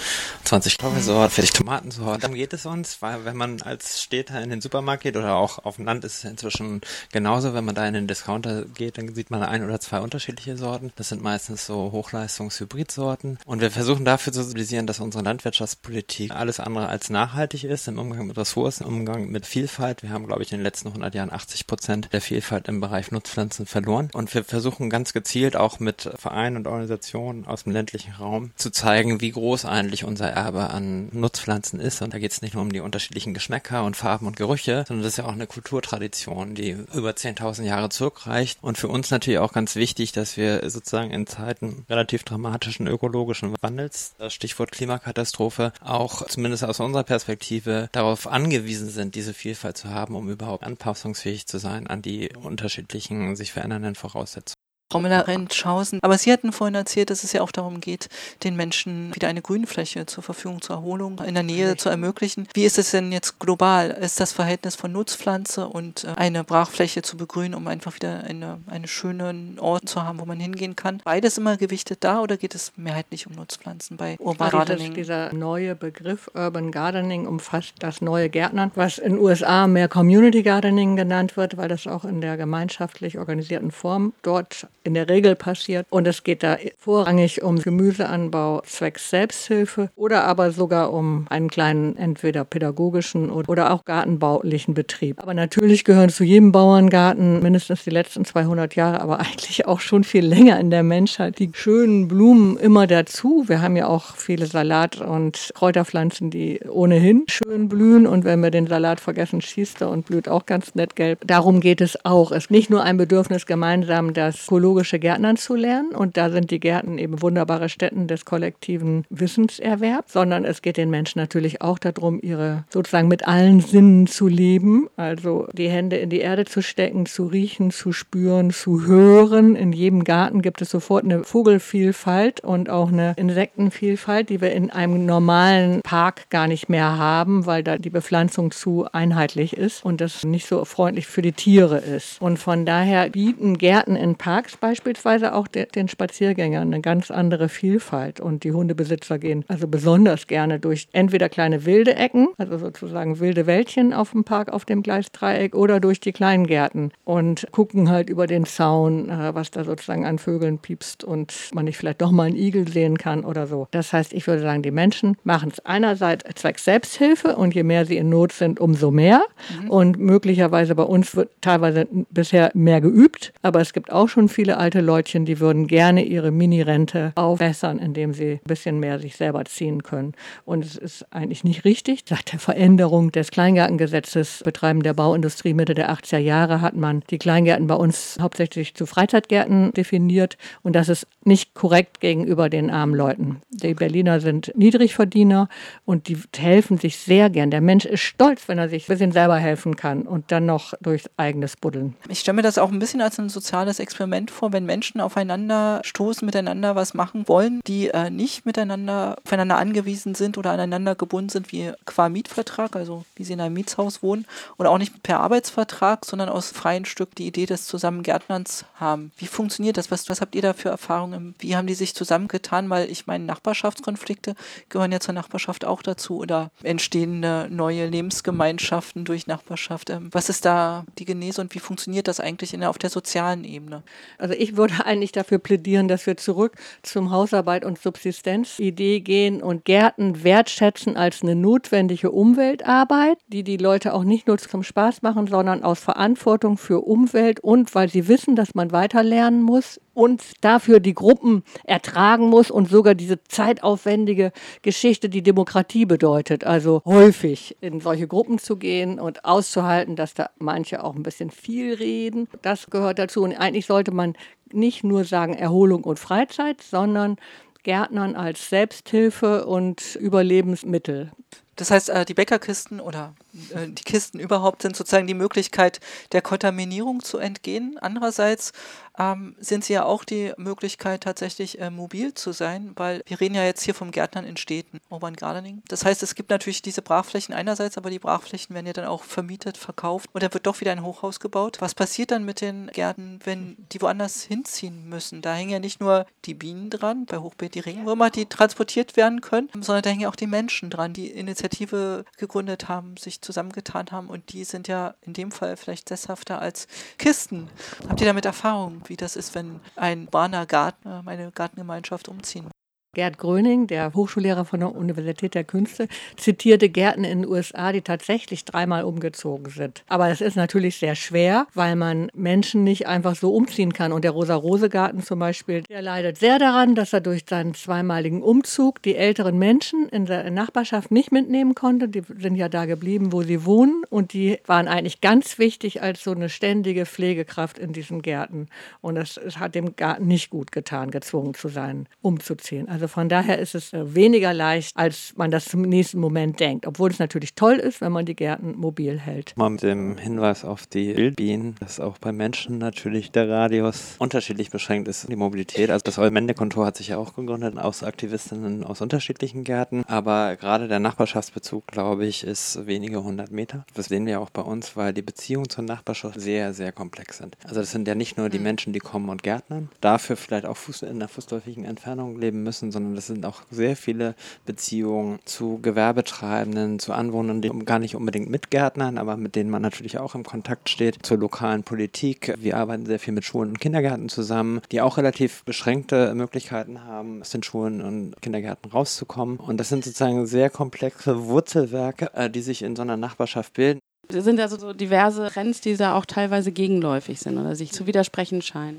20 0.44 0.78
Kartoffelsorten, 0.78 1.32
fertig 1.32 1.54
Tomatensorten, 1.54 2.22
dann 2.22 2.36
geht 2.36 2.54
es 2.54 2.68
uns, 2.68 3.02
weil 3.02 3.26
wenn 3.26 3.36
man 3.36 3.62
als 3.64 4.02
Städter 4.02 4.40
in 4.42 4.52
den 4.52 4.62
Supermarkt 4.62 4.83
Supermarkt 4.84 5.04
geht 5.04 5.16
oder 5.16 5.36
auch 5.36 5.60
auf 5.64 5.78
dem 5.78 5.86
Land 5.86 6.04
ist 6.04 6.18
es 6.18 6.30
inzwischen 6.30 6.82
genauso. 7.14 7.54
Wenn 7.54 7.64
man 7.64 7.74
da 7.74 7.88
in 7.88 7.94
den 7.94 8.06
Discounter 8.06 8.66
geht, 8.66 8.98
dann 8.98 9.16
sieht 9.16 9.32
man 9.32 9.42
ein 9.42 9.64
oder 9.64 9.80
zwei 9.80 10.02
unterschiedliche 10.02 10.58
Sorten. 10.58 10.92
Das 10.98 11.08
sind 11.08 11.24
meistens 11.24 11.66
so 11.66 11.94
Hochleistungs-Hybrid-Sorten. 11.94 13.38
Und 13.46 13.62
wir 13.62 13.72
versuchen 13.72 14.04
dafür 14.04 14.34
zu 14.34 14.42
sensibilisieren, 14.42 14.86
dass 14.86 15.00
unsere 15.00 15.24
Landwirtschaftspolitik 15.24 16.32
alles 16.32 16.60
andere 16.60 16.90
als 16.90 17.10
nachhaltig 17.10 17.64
ist 17.64 17.88
im 17.88 17.98
Umgang 17.98 18.28
mit 18.28 18.38
Ressourcen, 18.38 18.86
im 18.86 19.00
Umgang 19.00 19.30
mit 19.30 19.46
Vielfalt. 19.46 20.04
Wir 20.04 20.10
haben, 20.10 20.28
glaube 20.28 20.44
ich, 20.44 20.52
in 20.52 20.58
den 20.58 20.64
letzten 20.64 20.90
100 20.90 21.16
Jahren 21.16 21.32
80 21.32 21.66
Prozent 21.66 22.10
der 22.12 22.20
Vielfalt 22.20 22.68
im 22.68 22.82
Bereich 22.82 23.12
Nutzpflanzen 23.12 23.66
verloren. 23.66 24.10
Und 24.12 24.34
wir 24.34 24.44
versuchen 24.44 24.90
ganz 24.90 25.14
gezielt 25.14 25.56
auch 25.56 25.80
mit 25.80 26.10
Vereinen 26.18 26.58
und 26.58 26.68
Organisationen 26.68 27.46
aus 27.46 27.64
dem 27.64 27.72
ländlichen 27.72 28.16
Raum 28.16 28.52
zu 28.58 28.70
zeigen, 28.70 29.22
wie 29.22 29.32
groß 29.32 29.64
eigentlich 29.64 30.04
unser 30.04 30.30
Erbe 30.30 30.72
an 30.72 31.08
Nutzpflanzen 31.14 31.80
ist. 31.80 32.02
Und 32.02 32.14
da 32.14 32.20
geht 32.20 32.34
es 32.34 32.42
nicht 32.42 32.54
nur 32.54 32.64
um 32.64 32.74
die 32.74 32.82
unterschiedlichen 32.82 33.34
Geschmäcker 33.34 33.86
und 33.86 33.96
Farben 33.96 34.28
und 34.28 34.36
Gerüche, 34.36 34.73
sondern 34.88 35.04
das 35.04 35.14
ist 35.14 35.18
ja 35.18 35.26
auch 35.26 35.34
eine 35.34 35.48
Kulturtradition, 35.48 36.56
die 36.56 36.72
über 36.72 37.12
10.000 37.12 37.64
Jahre 37.64 37.90
zurückreicht. 37.90 38.60
Und 38.62 38.78
für 38.78 38.88
uns 38.88 39.12
natürlich 39.12 39.40
auch 39.40 39.54
ganz 39.54 39.76
wichtig, 39.76 40.12
dass 40.12 40.38
wir 40.38 40.70
sozusagen 40.70 41.12
in 41.12 41.28
Zeiten 41.28 41.86
relativ 41.90 42.24
dramatischen 42.24 42.88
ökologischen 42.88 43.56
Wandels, 43.62 44.14
das 44.18 44.34
Stichwort 44.34 44.72
Klimakatastrophe, 44.72 45.74
auch 45.82 46.26
zumindest 46.28 46.64
aus 46.64 46.80
unserer 46.80 47.04
Perspektive 47.04 47.90
darauf 47.92 48.28
angewiesen 48.28 48.90
sind, 48.90 49.16
diese 49.16 49.34
Vielfalt 49.34 49.78
zu 49.78 49.90
haben, 49.90 50.16
um 50.16 50.30
überhaupt 50.30 50.64
anpassungsfähig 50.64 51.46
zu 51.48 51.58
sein 51.60 51.88
an 51.88 52.02
die 52.02 52.30
unterschiedlichen 52.36 53.36
sich 53.36 53.52
verändernden 53.54 53.96
Voraussetzungen. 53.96 54.63
Frau 54.94 55.00
Müller-Rentschausen. 55.00 56.00
Aber 56.04 56.18
Sie 56.20 56.32
hatten 56.32 56.52
vorhin 56.52 56.76
erzählt, 56.76 57.10
dass 57.10 57.24
es 57.24 57.34
ja 57.34 57.42
auch 57.42 57.52
darum 57.52 57.82
geht, 57.82 58.10
den 58.44 58.56
Menschen 58.56 59.14
wieder 59.16 59.28
eine 59.28 59.42
Grünfläche 59.42 60.06
zur 60.06 60.24
Verfügung 60.24 60.62
zur 60.62 60.76
Erholung 60.76 61.20
in 61.26 61.34
der 61.34 61.42
Nähe 61.42 61.66
Richtig. 61.66 61.82
zu 61.82 61.90
ermöglichen. 61.90 62.48
Wie 62.54 62.64
ist 62.64 62.78
es 62.78 62.92
denn 62.92 63.12
jetzt 63.12 63.40
global? 63.40 63.90
Ist 63.90 64.20
das 64.20 64.34
Verhältnis 64.34 64.76
von 64.76 64.92
Nutzpflanze 64.92 65.68
und 65.68 66.04
äh, 66.04 66.10
eine 66.16 66.44
Brachfläche 66.44 67.02
zu 67.02 67.18
begrünen, 67.18 67.56
um 67.56 67.68
einfach 67.68 67.96
wieder 67.96 68.24
eine, 68.24 68.60
einen 68.68 68.86
schönen 68.86 69.58
Ort 69.60 69.90
zu 69.90 70.04
haben, 70.04 70.20
wo 70.20 70.26
man 70.26 70.40
hingehen 70.40 70.76
kann? 70.76 71.02
Beides 71.04 71.40
immer 71.40 71.58
gewichtet 71.58 72.04
da 72.04 72.22
oder 72.22 72.38
geht 72.38 72.54
es 72.54 72.72
mehrheitlich 72.76 73.26
um 73.26 73.34
Nutzpflanzen 73.34 73.98
bei 73.98 74.16
Urban 74.20 74.52
Gardening? 74.52 74.94
Dieser 74.94 75.34
neue 75.34 75.74
Begriff 75.74 76.30
Urban 76.36 76.72
Gardening 76.72 77.26
umfasst 77.26 77.74
das 77.80 78.02
neue 78.02 78.30
Gärtnern, 78.30 78.72
was 78.76 79.00
in 79.00 79.14
den 79.14 79.22
USA 79.22 79.66
mehr 79.66 79.88
Community 79.88 80.44
Gardening 80.44 80.96
genannt 80.96 81.36
wird, 81.36 81.58
weil 81.58 81.68
das 81.68 81.88
auch 81.88 82.06
in 82.06 82.22
der 82.22 82.38
gemeinschaftlich 82.38 83.18
organisierten 83.18 83.72
Form 83.72 84.14
dort 84.22 84.68
in 84.84 84.94
der 84.94 85.10
Regel 85.10 85.36
passiert. 85.36 85.86
Und 85.90 86.08
es 86.08 86.24
geht 86.24 86.44
da 86.44 86.58
vorrangig 86.78 87.44
um 87.44 87.60
Gemüseanbau 87.60 88.62
zwecks 88.66 89.10
Selbsthilfe 89.10 89.90
oder 89.96 90.26
aber 90.26 90.52
sogar 90.52 90.94
um 90.94 91.26
einen 91.30 91.50
kleinen 91.50 91.96
entweder 91.96 92.44
pädagogischen 92.44 93.30
oder 93.30 93.72
auch 93.72 93.86
gartenbaulichen 93.86 94.74
Betrieb. 94.74 95.22
Aber 95.22 95.34
natürlich 95.34 95.84
gehören 95.84 96.10
zu 96.10 96.24
jedem 96.24 96.52
Bauerngarten 96.52 97.42
mindestens 97.42 97.84
die 97.84 97.90
letzten 97.90 98.26
200 98.26 98.76
Jahre, 98.76 99.02
aber 99.02 99.20
eigentlich 99.24 99.66
auch 99.68 99.80
schon 99.80 100.04
viel 100.04 100.26
länger 100.26 100.60
in 100.60 100.70
der 100.70 100.84
Menschheit 100.84 101.40
die 101.40 101.52
schönen 101.54 102.08
Blumen 102.08 102.58
immer 102.58 102.88
dazu. 102.88 103.46
Wir 103.48 103.62
haben 103.62 103.76
ja 103.76 103.88
auch 103.88 104.16
viele 104.16 104.46
Salat- 104.46 105.02
und 105.02 105.52
Kräuterpflanzen, 105.56 106.30
die 106.30 106.60
ohnehin 106.68 107.24
schön 107.28 107.70
blühen. 107.70 108.08
Und 108.08 108.26
wenn 108.26 108.42
wir 108.42 108.52
den 108.52 108.68
Salat 108.68 109.00
vergessen, 109.00 109.42
schießt 109.42 109.82
er 109.82 109.90
und 109.90 110.06
blüht 110.06 110.30
auch 110.30 110.46
ganz 110.46 110.76
nett 110.76 110.96
gelb. 110.96 111.20
Darum 111.26 111.60
geht 111.60 111.82
es 111.82 112.06
auch. 112.06 112.32
Es 112.32 112.46
ist 112.46 112.52
nicht 112.52 112.70
nur 112.70 112.84
ein 112.84 112.98
Bedürfnis 112.98 113.46
gemeinsam, 113.46 114.14
das 114.14 114.46
ökologische 114.74 114.98
Gärtnern 114.98 115.38
zu 115.38 115.56
lernen. 115.56 115.92
Und 115.92 116.18
da 116.18 116.30
sind 116.30 116.50
die 116.50 116.60
Gärten 116.60 116.98
eben 116.98 117.22
wunderbare 117.22 117.70
Stätten 117.70 118.08
des 118.08 118.26
kollektiven 118.26 119.06
Wissenserwerbs, 119.10 120.14
sondern 120.14 120.46
es 120.46 120.62
geht 120.62 120.78
den 120.78 120.90
Menschen 120.90 121.20
natürlich 121.20 121.62
auch 121.62 121.78
darum, 121.78 122.20
ihre 122.22 122.64
sozusagen 122.70 123.08
mit 123.08 123.28
allen 123.28 123.62
Sinnen 123.62 124.08
zu 124.08 124.28
leben. 124.28 124.88
Also 124.96 125.48
die 125.54 125.70
Hände 125.70 125.98
in 125.98 126.10
die 126.10 126.20
Erde 126.20 126.46
zu 126.46 126.64
stecken, 126.64 127.06
zu 127.06 127.28
riechen, 127.28 127.70
zu 127.70 127.94
spüren, 127.94 128.50
zu 128.50 128.86
hören. 128.86 129.56
In 129.56 129.74
jedem 129.74 130.04
Garten 130.04 130.42
gibt 130.42 130.62
es 130.62 130.72
sofort 130.72 131.04
eine 131.04 131.24
Vogelvielfalt 131.24 132.40
und 132.42 132.70
auch 132.70 132.92
eine 132.92 133.14
Insektenvielfalt, 133.16 134.30
die 134.30 134.42
wir 134.42 134.54
in 134.54 134.72
einem 134.72 135.06
normalen 135.06 135.82
Park 135.82 136.30
gar 136.32 136.48
nicht 136.48 136.68
mehr 136.68 136.98
haben, 136.98 137.46
weil 137.46 137.64
da 137.64 137.78
die 137.78 137.92
Bepflanzung 137.92 138.50
zu 138.50 138.88
einheitlich 138.92 139.56
ist 139.56 139.86
und 139.86 140.02
das 140.02 140.24
nicht 140.24 140.48
so 140.48 140.66
freundlich 140.66 141.06
für 141.06 141.22
die 141.22 141.32
Tiere 141.32 141.78
ist. 141.78 142.20
Und 142.22 142.40
von 142.40 142.66
daher 142.66 143.10
bieten 143.10 143.58
Gärten 143.58 143.96
in 143.96 144.16
Parks 144.16 144.58
beispielsweise 144.64 145.34
auch 145.34 145.50
de, 145.50 145.66
den 145.66 145.90
Spaziergängern 145.90 146.74
eine 146.74 146.80
ganz 146.80 147.12
andere 147.12 147.50
Vielfalt. 147.50 148.22
Und 148.22 148.46
die 148.46 148.54
Hundebesitzer 148.54 149.20
gehen 149.20 149.44
also 149.50 149.68
besonders 149.68 150.26
gerne 150.26 150.58
durch 150.58 150.88
entweder 150.94 151.28
kleine 151.28 151.66
wilde 151.66 151.96
Ecken, 151.96 152.30
also 152.38 152.58
sozusagen 152.58 153.20
wilde 153.20 153.46
Wäldchen 153.46 153.92
auf 153.92 154.12
dem 154.12 154.24
Park 154.24 154.54
auf 154.54 154.64
dem 154.64 154.82
Gleisdreieck 154.82 155.54
oder 155.54 155.82
durch 155.82 156.00
die 156.00 156.14
Kleingärten 156.14 156.94
und 157.04 157.46
gucken 157.52 157.90
halt 157.90 158.10
über 158.10 158.26
den 158.26 158.46
Zaun, 158.46 159.10
äh, 159.10 159.36
was 159.36 159.52
da 159.52 159.66
sozusagen 159.66 160.06
an 160.06 160.18
Vögeln 160.18 160.60
piepst 160.60 161.04
und 161.04 161.34
man 161.54 161.66
nicht 161.66 161.76
vielleicht 161.76 162.02
doch 162.02 162.12
mal 162.12 162.28
einen 162.28 162.38
Igel 162.38 162.66
sehen 162.66 162.98
kann 162.98 163.26
oder 163.26 163.48
so. 163.48 163.68
Das 163.72 163.92
heißt, 163.92 164.14
ich 164.14 164.26
würde 164.28 164.44
sagen, 164.44 164.62
die 164.62 164.72
Menschen 164.72 165.18
machen 165.26 165.50
es 165.52 165.60
einerseits 165.66 166.24
zwecks 166.36 166.64
Selbsthilfe 166.64 167.36
und 167.36 167.54
je 167.54 167.64
mehr 167.64 167.86
sie 167.86 167.98
in 167.98 168.08
Not 168.08 168.32
sind, 168.32 168.62
umso 168.62 168.92
mehr. 168.92 169.24
Mhm. 169.62 169.70
Und 169.70 170.00
möglicherweise 170.00 170.74
bei 170.74 170.84
uns 170.84 171.18
wird 171.18 171.32
teilweise 171.42 171.86
bisher 172.12 172.52
mehr 172.54 172.80
geübt, 172.80 173.34
aber 173.42 173.60
es 173.60 173.74
gibt 173.74 173.92
auch 173.92 174.08
schon 174.08 174.30
viele 174.30 174.53
alte 174.58 174.82
Leutchen, 174.82 175.26
die 175.26 175.40
würden 175.40 175.68
gerne 175.68 176.04
ihre 176.04 176.32
Mini-Rente 176.32 177.14
aufbessern, 177.16 177.80
indem 177.80 178.14
sie 178.14 178.34
ein 178.34 178.40
bisschen 178.46 178.80
mehr 178.80 179.00
sich 179.00 179.16
selber 179.16 179.46
ziehen 179.46 179.84
können. 179.84 180.14
Und 180.46 180.66
es 180.66 180.76
ist 180.76 181.06
eigentlich 181.12 181.44
nicht 181.44 181.66
richtig. 181.66 182.04
Seit 182.08 182.32
der 182.32 182.40
Veränderung 182.40 183.12
des 183.12 183.32
Kleingartengesetzes 183.32 184.42
Betreiben 184.44 184.84
der 184.84 184.94
Bauindustrie 184.94 185.54
Mitte 185.54 185.74
der 185.74 185.92
80er 185.92 186.18
Jahre 186.18 186.62
hat 186.62 186.76
man 186.76 187.04
die 187.10 187.18
Kleingärten 187.18 187.68
bei 187.68 187.76
uns 187.76 188.18
hauptsächlich 188.20 188.76
zu 188.76 188.86
Freizeitgärten 188.86 189.72
definiert. 189.74 190.38
Und 190.62 190.76
das 190.76 190.90
ist 190.90 191.08
nicht 191.24 191.54
korrekt 191.54 192.00
gegenüber 192.00 192.50
den 192.50 192.70
armen 192.70 192.96
Leuten. 192.96 193.42
Die 193.50 193.74
Berliner 193.74 194.20
sind 194.20 194.52
Niedrigverdiener 194.56 195.48
und 195.86 196.08
die 196.08 196.18
helfen 196.36 196.78
sich 196.78 196.98
sehr 196.98 197.30
gern. 197.30 197.52
Der 197.52 197.62
Mensch 197.62 197.86
ist 197.86 198.02
stolz, 198.02 198.48
wenn 198.48 198.58
er 198.58 198.70
sich 198.70 198.84
ein 198.84 198.94
bisschen 198.94 199.12
selber 199.12 199.38
helfen 199.38 199.76
kann 199.76 200.04
und 200.04 200.32
dann 200.32 200.46
noch 200.46 200.74
durch 200.82 201.06
eigenes 201.18 201.56
Buddeln. 201.58 201.96
Ich 202.10 202.20
stelle 202.20 202.36
mir 202.36 202.42
das 202.42 202.58
auch 202.58 202.72
ein 202.72 202.80
bisschen 202.80 203.02
als 203.02 203.20
ein 203.20 203.30
soziales 203.30 203.80
Experiment 203.80 204.32
vor, 204.32 204.43
wenn 204.52 204.66
Menschen 204.66 205.00
aufeinander 205.00 205.82
stoßen, 205.84 206.26
miteinander 206.26 206.76
was 206.76 206.94
machen 206.94 207.28
wollen, 207.28 207.62
die 207.66 207.90
äh, 207.90 208.10
nicht 208.10 208.46
miteinander 208.46 209.16
aufeinander 209.24 209.58
angewiesen 209.58 210.16
sind 210.16 210.38
oder 210.38 210.52
aneinander 210.52 210.96
gebunden 210.96 211.30
sind 211.30 211.52
wie 211.52 211.72
qua 211.86 212.10
Mietvertrag, 212.10 212.76
also 212.76 213.06
wie 213.16 213.24
sie 213.24 213.34
in 213.34 213.42
einem 213.42 213.54
Mietshaus 213.54 214.04
wohnen, 214.04 214.26
oder 214.58 214.72
auch 214.72 214.78
nicht 214.78 215.04
per 215.04 215.20
Arbeitsvertrag, 215.20 216.06
sondern 216.06 216.30
aus 216.30 216.52
freien 216.52 216.86
Stück 216.86 217.16
die 217.16 217.28
Idee 217.28 217.46
des 217.46 217.66
Zusammengärtnerns 217.66 218.66
haben. 218.76 219.12
Wie 219.18 219.28
funktioniert 219.28 219.78
das? 219.78 219.92
Was, 219.92 220.10
was 220.10 220.22
habt 220.22 220.36
ihr 220.36 220.42
da 220.42 220.54
für 220.54 220.70
Erfahrungen? 220.70 221.36
Wie 221.40 221.56
haben 221.56 221.68
die 221.68 221.74
sich 221.74 221.96
zusammengetan? 221.96 222.70
Weil 222.70 222.90
ich 222.90 223.08
meine, 223.08 223.26
Nachbarschaftskonflikte 223.26 224.36
gehören 224.70 224.92
ja 224.92 225.00
zur 225.00 225.14
Nachbarschaft 225.14 225.66
auch 225.66 225.82
dazu 225.82 226.18
oder 226.18 226.52
entstehende 226.64 227.48
neue 227.50 227.88
Lebensgemeinschaften 227.88 229.06
durch 229.06 229.28
Nachbarschaft. 229.28 229.90
Ähm, 229.90 230.10
was 230.12 230.30
ist 230.30 230.46
da 230.46 230.86
die 230.98 231.06
Genese 231.06 231.42
und 231.42 231.54
wie 231.54 231.60
funktioniert 231.60 232.08
das 232.08 232.20
eigentlich 232.20 232.54
in 232.54 232.64
auf 232.64 232.78
der 232.78 232.90
sozialen 232.90 233.44
Ebene? 233.44 233.84
Also 234.18 234.33
ich 234.34 234.58
würde 234.58 234.74
eigentlich 234.86 235.12
dafür 235.12 235.40
plädieren, 235.40 235.88
dass 235.88 236.06
wir 236.06 236.18
zurück 236.18 236.56
zum 236.82 237.12
Hausarbeit 237.12 237.66
und 237.66 237.80
Subsistenzidee 237.80 239.00
gehen 239.00 239.42
und 239.42 239.66
Gärten 239.66 240.24
wertschätzen 240.24 240.98
als 240.98 241.22
eine 241.22 241.36
notwendige 241.36 242.12
Umweltarbeit, 242.12 243.18
die 243.28 243.44
die 243.44 243.58
Leute 243.58 243.94
auch 243.94 244.04
nicht 244.04 244.28
nur 244.28 244.38
zum 244.38 244.64
Spaß 244.64 245.02
machen, 245.02 245.28
sondern 245.28 245.64
aus 245.64 245.80
Verantwortung 245.80 246.58
für 246.58 246.82
Umwelt 246.82 247.40
und 247.40 247.74
weil 247.76 247.90
sie 247.90 248.08
wissen, 248.08 248.36
dass 248.36 248.56
man 248.56 248.72
weiter 248.72 249.04
lernen 249.04 249.42
muss 249.42 249.80
und 249.94 250.24
dafür 250.42 250.80
die 250.80 250.94
Gruppen 250.94 251.44
ertragen 251.64 252.30
muss 252.30 252.52
und 252.52 252.70
sogar 252.70 252.96
diese 252.96 253.24
zeitaufwendige 253.24 254.32
Geschichte, 254.62 255.10
die 255.10 255.24
Demokratie 255.24 255.86
bedeutet. 255.86 256.44
Also 256.44 256.82
häufig 256.86 257.58
in 257.62 257.80
solche 257.80 258.08
Gruppen 258.08 258.40
zu 258.40 258.58
gehen 258.58 259.00
und 259.00 259.26
auszuhalten, 259.26 259.96
dass 259.96 260.14
da 260.14 260.30
manche 260.40 260.84
auch 260.84 260.96
ein 260.96 261.04
bisschen 261.04 261.30
viel 261.30 261.74
reden. 261.74 262.28
Das 262.42 262.68
gehört 262.68 263.00
dazu. 263.00 263.24
Und 263.24 263.34
eigentlich 263.34 263.66
sollte 263.66 263.92
man 263.92 264.16
nicht 264.52 264.84
nur 264.84 265.04
sagen 265.04 265.34
Erholung 265.34 265.84
und 265.84 266.00
Freizeit, 266.00 266.62
sondern 266.62 267.18
Gärtnern 267.64 268.16
als 268.16 268.50
Selbsthilfe 268.50 269.46
und 269.46 269.96
Überlebensmittel. 269.96 271.12
Das 271.56 271.70
heißt, 271.70 271.90
äh, 271.90 272.06
die 272.06 272.16
Bäckerkisten 272.16 272.80
oder 272.80 273.14
äh, 273.52 273.68
die 273.68 273.84
Kisten 273.84 274.20
überhaupt 274.20 274.64
sind 274.64 274.76
sozusagen 274.76 275.08
die 275.08 275.14
Möglichkeit 275.14 275.80
der 276.12 276.22
Kontaminierung 276.22 277.04
zu 277.04 277.20
entgehen. 277.20 277.78
Andererseits 277.80 278.54
ähm, 278.98 279.36
sind 279.40 279.64
sie 279.64 279.74
ja 279.74 279.86
auch 279.86 280.04
die 280.04 280.34
Möglichkeit, 280.38 281.02
tatsächlich 281.02 281.60
äh, 281.60 281.70
mobil 281.70 282.14
zu 282.14 282.32
sein, 282.32 282.72
weil 282.76 283.02
wir 283.06 283.20
reden 283.20 283.36
ja 283.36 283.44
jetzt 283.44 283.64
hier 283.64 283.74
vom 283.74 283.92
Gärtnern 283.92 284.26
in 284.26 284.38
Städten, 284.38 284.80
Urban 284.90 285.16
Gardening. 285.16 285.62
Das 285.68 285.86
heißt, 285.86 286.04
es 286.04 286.16
gibt 286.16 286.30
natürlich 286.30 286.62
diese 286.62 286.82
Brachflächen 286.82 287.34
einerseits, 287.34 287.78
aber 287.78 287.90
die 287.90 288.00
Brachflächen 288.00 288.54
werden 288.54 288.68
ja 288.68 288.74
dann 288.74 288.86
auch 288.86 289.04
vermietet, 289.04 289.58
verkauft 289.58 290.10
und 290.14 290.24
da 290.24 290.34
wird 290.34 290.46
doch 290.46 290.62
wieder 290.62 290.72
ein 290.72 290.84
Hochhaus 290.84 291.20
gebaut. 291.20 291.58
Was 291.60 291.76
passiert 291.76 292.12
dann 292.12 292.24
mit 292.24 292.42
den 292.42 292.68
Gärten, 292.68 293.20
wenn 293.24 293.58
die 293.72 293.82
woanders 293.82 294.24
hinziehen 294.24 294.88
müssen? 294.88 295.22
Da 295.22 295.34
hängen 295.34 295.50
ja 295.50 295.60
nicht 295.60 295.80
nur 295.80 296.06
die 296.26 296.34
Bienen 296.34 296.70
dran, 296.70 297.06
bei 297.06 297.18
Hochbeet 297.18 297.56
die 297.56 297.60
Regenwürmer, 297.60 298.10
die 298.10 298.26
transportiert 298.26 298.96
werden 298.96 299.22
können, 299.22 299.50
sondern 299.54 299.82
da 299.82 299.90
hängen 299.90 300.02
ja 300.02 300.10
auch 300.10 300.16
die 300.16 300.28
Menschen 300.28 300.70
dran, 300.70 300.94
die 300.94 301.08
Initiative 301.08 302.06
gegründet 302.18 302.70
haben, 302.70 302.98
sich 302.98 303.22
zusammengetan 303.22 303.88
haben 303.92 304.10
und 304.10 304.34
die 304.34 304.44
sind 304.44 304.68
ja 304.68 304.96
in 305.02 305.14
dem 305.14 305.32
Fall 305.32 305.58
vielleicht 305.58 305.90
sesshafter 305.90 306.42
als 306.42 306.68
Kisten. 306.98 307.50
Habt 307.90 308.02
ihr 308.02 308.08
damit 308.08 308.26
Erfahrung, 308.26 308.83
wie 308.90 308.98
das 308.98 309.16
ist, 309.16 309.36
wenn 309.36 309.60
ein 309.76 310.08
Bahner 310.08 310.46
Garten, 310.46 310.90
äh, 310.90 311.02
meine 311.02 311.32
Gartengemeinschaft 311.32 312.08
umziehen 312.08 312.53
Gerd 312.96 313.18
Gröning, 313.18 313.66
der 313.66 313.92
Hochschullehrer 313.96 314.46
von 314.46 314.60
der 314.60 314.76
Universität 314.76 315.34
der 315.34 315.44
Künste, 315.44 315.88
zitierte 316.16 316.70
Gärten 316.70 317.04
in 317.04 317.24
den 317.24 317.28
USA, 317.28 317.72
die 317.72 317.82
tatsächlich 317.82 318.46
dreimal 318.46 318.84
umgezogen 318.84 319.50
sind. 319.50 319.84
Aber 319.88 320.10
es 320.10 320.22
ist 320.22 320.36
natürlich 320.36 320.78
sehr 320.78 320.94
schwer, 320.94 321.48
weil 321.56 321.76
man 321.76 322.12
Menschen 322.14 322.64
nicht 322.64 322.86
einfach 322.86 323.16
so 323.16 323.34
umziehen 323.34 323.74
kann. 323.74 323.92
Und 323.94 324.04
der 324.04 324.12
Rosa-Rose-Garten 324.12 325.02
zum 325.02 325.18
Beispiel, 325.18 325.64
der 325.64 325.82
leidet 325.82 326.20
sehr 326.20 326.38
daran, 326.38 326.76
dass 326.76 326.94
er 326.94 327.02
durch 327.02 327.24
seinen 327.28 327.56
zweimaligen 327.56 328.22
Umzug 328.22 328.80
die 328.84 328.96
älteren 328.96 329.40
Menschen 329.40 329.90
in 329.90 330.06
der 330.06 330.30
Nachbarschaft 330.30 330.92
nicht 330.92 331.12
mitnehmen 331.12 331.56
konnte. 331.56 331.90
Die 331.90 332.04
sind 332.20 332.36
ja 332.36 332.48
da 332.48 332.66
geblieben, 332.66 333.12
wo 333.12 333.24
sie 333.24 333.44
wohnen. 333.44 333.84
Und 333.90 334.14
die 334.14 334.38
waren 334.46 334.68
eigentlich 334.68 335.02
ganz 335.02 335.40
wichtig 335.40 335.82
als 335.82 336.04
so 336.04 336.12
eine 336.12 336.30
ständige 336.30 336.86
Pflegekraft 336.86 337.58
in 337.58 337.74
diesen 337.74 338.04
Gärten. 338.04 338.50
Und 338.82 338.98
es 338.98 339.20
hat 339.40 339.56
dem 339.56 339.76
Garten 339.76 340.06
nicht 340.06 340.30
gut 340.30 340.52
getan, 340.52 340.92
gezwungen 340.92 341.34
zu 341.34 341.48
sein, 341.48 341.88
umzuziehen. 342.04 342.70
Also 342.70 342.83
also 342.84 342.92
von 342.96 343.08
daher 343.08 343.40
ist 343.40 343.56
es 343.56 343.72
äh, 343.72 343.96
weniger 343.96 344.34
leicht, 344.34 344.76
als 344.76 345.14
man 345.16 345.32
das 345.32 345.46
zum 345.46 345.62
nächsten 345.62 346.00
Moment 346.00 346.42
denkt. 346.42 346.68
Obwohl 346.68 346.92
es 346.92 347.00
natürlich 347.00 347.34
toll 347.34 347.56
ist, 347.56 347.80
wenn 347.80 347.94
man 347.94 348.06
die 348.06 348.14
Gärten 348.14 348.58
mobil 348.58 349.00
hält. 349.00 349.38
Mal 349.38 349.52
mit 349.52 349.64
dem 349.64 349.98
Hinweis 349.98 350.44
auf 350.44 350.68
die 350.68 350.98
Wildbienen, 350.98 351.56
dass 351.62 351.80
auch 351.80 351.98
bei 351.98 352.12
Menschen 352.12 352.58
natürlich 352.58 353.12
der 353.12 353.30
Radius 353.30 353.96
unterschiedlich 354.00 354.52
beschränkt 354.52 354.90
ist, 354.90 355.10
die 355.10 355.16
Mobilität. 355.16 355.70
Also 355.70 355.84
das 355.84 355.98
Eumende-Kontor 355.98 356.66
hat 356.66 356.76
sich 356.76 356.90
ja 356.90 356.98
auch 356.98 357.16
gegründet 357.16 357.58
aus 357.58 357.84
Aktivistinnen 357.84 358.66
aus 358.66 358.82
unterschiedlichen 358.82 359.46
Gärten. 359.46 359.86
Aber 359.88 360.36
gerade 360.36 360.68
der 360.68 360.80
Nachbarschaftsbezug, 360.80 361.68
glaube 361.68 362.06
ich, 362.06 362.26
ist 362.26 362.68
wenige 362.68 363.02
hundert 363.02 363.32
Meter. 363.32 363.66
Das 363.76 363.86
sehen 363.86 364.06
wir 364.06 364.20
auch 364.20 364.30
bei 364.30 364.42
uns, 364.42 364.76
weil 364.76 364.92
die 364.92 365.02
Beziehungen 365.02 365.48
zur 365.48 365.64
Nachbarschaft 365.64 366.20
sehr, 366.20 366.54
sehr 366.54 366.74
komplex 366.74 367.20
sind. 367.20 367.38
Also 367.46 367.62
das 367.62 367.72
sind 367.72 367.88
ja 367.88 367.96
nicht 367.96 368.18
nur 368.18 368.28
die 368.28 368.40
mhm. 368.40 368.44
Menschen, 368.44 368.74
die 368.74 368.80
kommen 368.80 369.08
und 369.08 369.24
gärtnern, 369.24 369.70
dafür 369.80 370.18
vielleicht 370.18 370.46
auch 370.46 370.58
in 370.82 370.90
einer 370.90 371.08
fußläufigen 371.08 371.64
Entfernung 371.64 372.20
leben 372.20 372.44
müssen, 372.44 372.73
sondern 372.74 372.96
das 372.96 373.08
sind 373.08 373.26
auch 373.26 373.44
sehr 373.50 373.78
viele 373.78 374.16
Beziehungen 374.46 375.20
zu 375.24 375.60
Gewerbetreibenden, 375.62 376.80
zu 376.80 376.92
Anwohnern, 376.92 377.42
die 377.42 377.50
gar 377.64 377.80
nicht 377.80 377.96
unbedingt 377.96 378.30
mit 378.30 378.52
Gärtnern, 378.52 378.98
aber 378.98 379.16
mit 379.16 379.36
denen 379.36 379.50
man 379.50 379.62
natürlich 379.62 380.00
auch 380.00 380.16
im 380.16 380.24
Kontakt 380.24 380.70
steht, 380.70 380.98
zur 381.04 381.18
lokalen 381.18 381.64
Politik. 381.64 382.34
Wir 382.40 382.58
arbeiten 382.58 382.86
sehr 382.86 383.00
viel 383.00 383.14
mit 383.14 383.24
Schulen 383.24 383.50
und 383.50 383.60
Kindergärten 383.60 384.10
zusammen, 384.10 384.62
die 384.72 384.82
auch 384.82 384.98
relativ 384.98 385.46
beschränkte 385.46 386.14
Möglichkeiten 386.16 386.84
haben, 386.84 387.22
aus 387.22 387.30
den 387.30 387.44
Schulen 387.44 387.82
und 387.82 388.22
Kindergärten 388.22 388.72
rauszukommen. 388.72 389.38
Und 389.38 389.58
das 389.58 389.70
sind 389.70 389.86
sozusagen 389.86 390.26
sehr 390.26 390.50
komplexe 390.50 391.26
Wurzelwerke, 391.26 392.14
äh, 392.14 392.30
die 392.30 392.42
sich 392.42 392.64
in 392.64 392.76
so 392.76 392.82
einer 392.82 392.98
Nachbarschaft 392.98 393.54
bilden. 393.54 393.80
Es 394.10 394.26
sind 394.26 394.40
also 394.40 394.58
so 394.58 394.74
diverse 394.74 395.28
Trends, 395.28 395.62
die 395.62 395.78
da 395.78 395.96
auch 395.96 396.06
teilweise 396.06 396.52
gegenläufig 396.52 397.20
sind 397.20 397.38
oder 397.38 397.56
sich 397.56 397.72
zu 397.72 397.88
widersprechen 397.88 398.42
scheinen. 398.42 398.78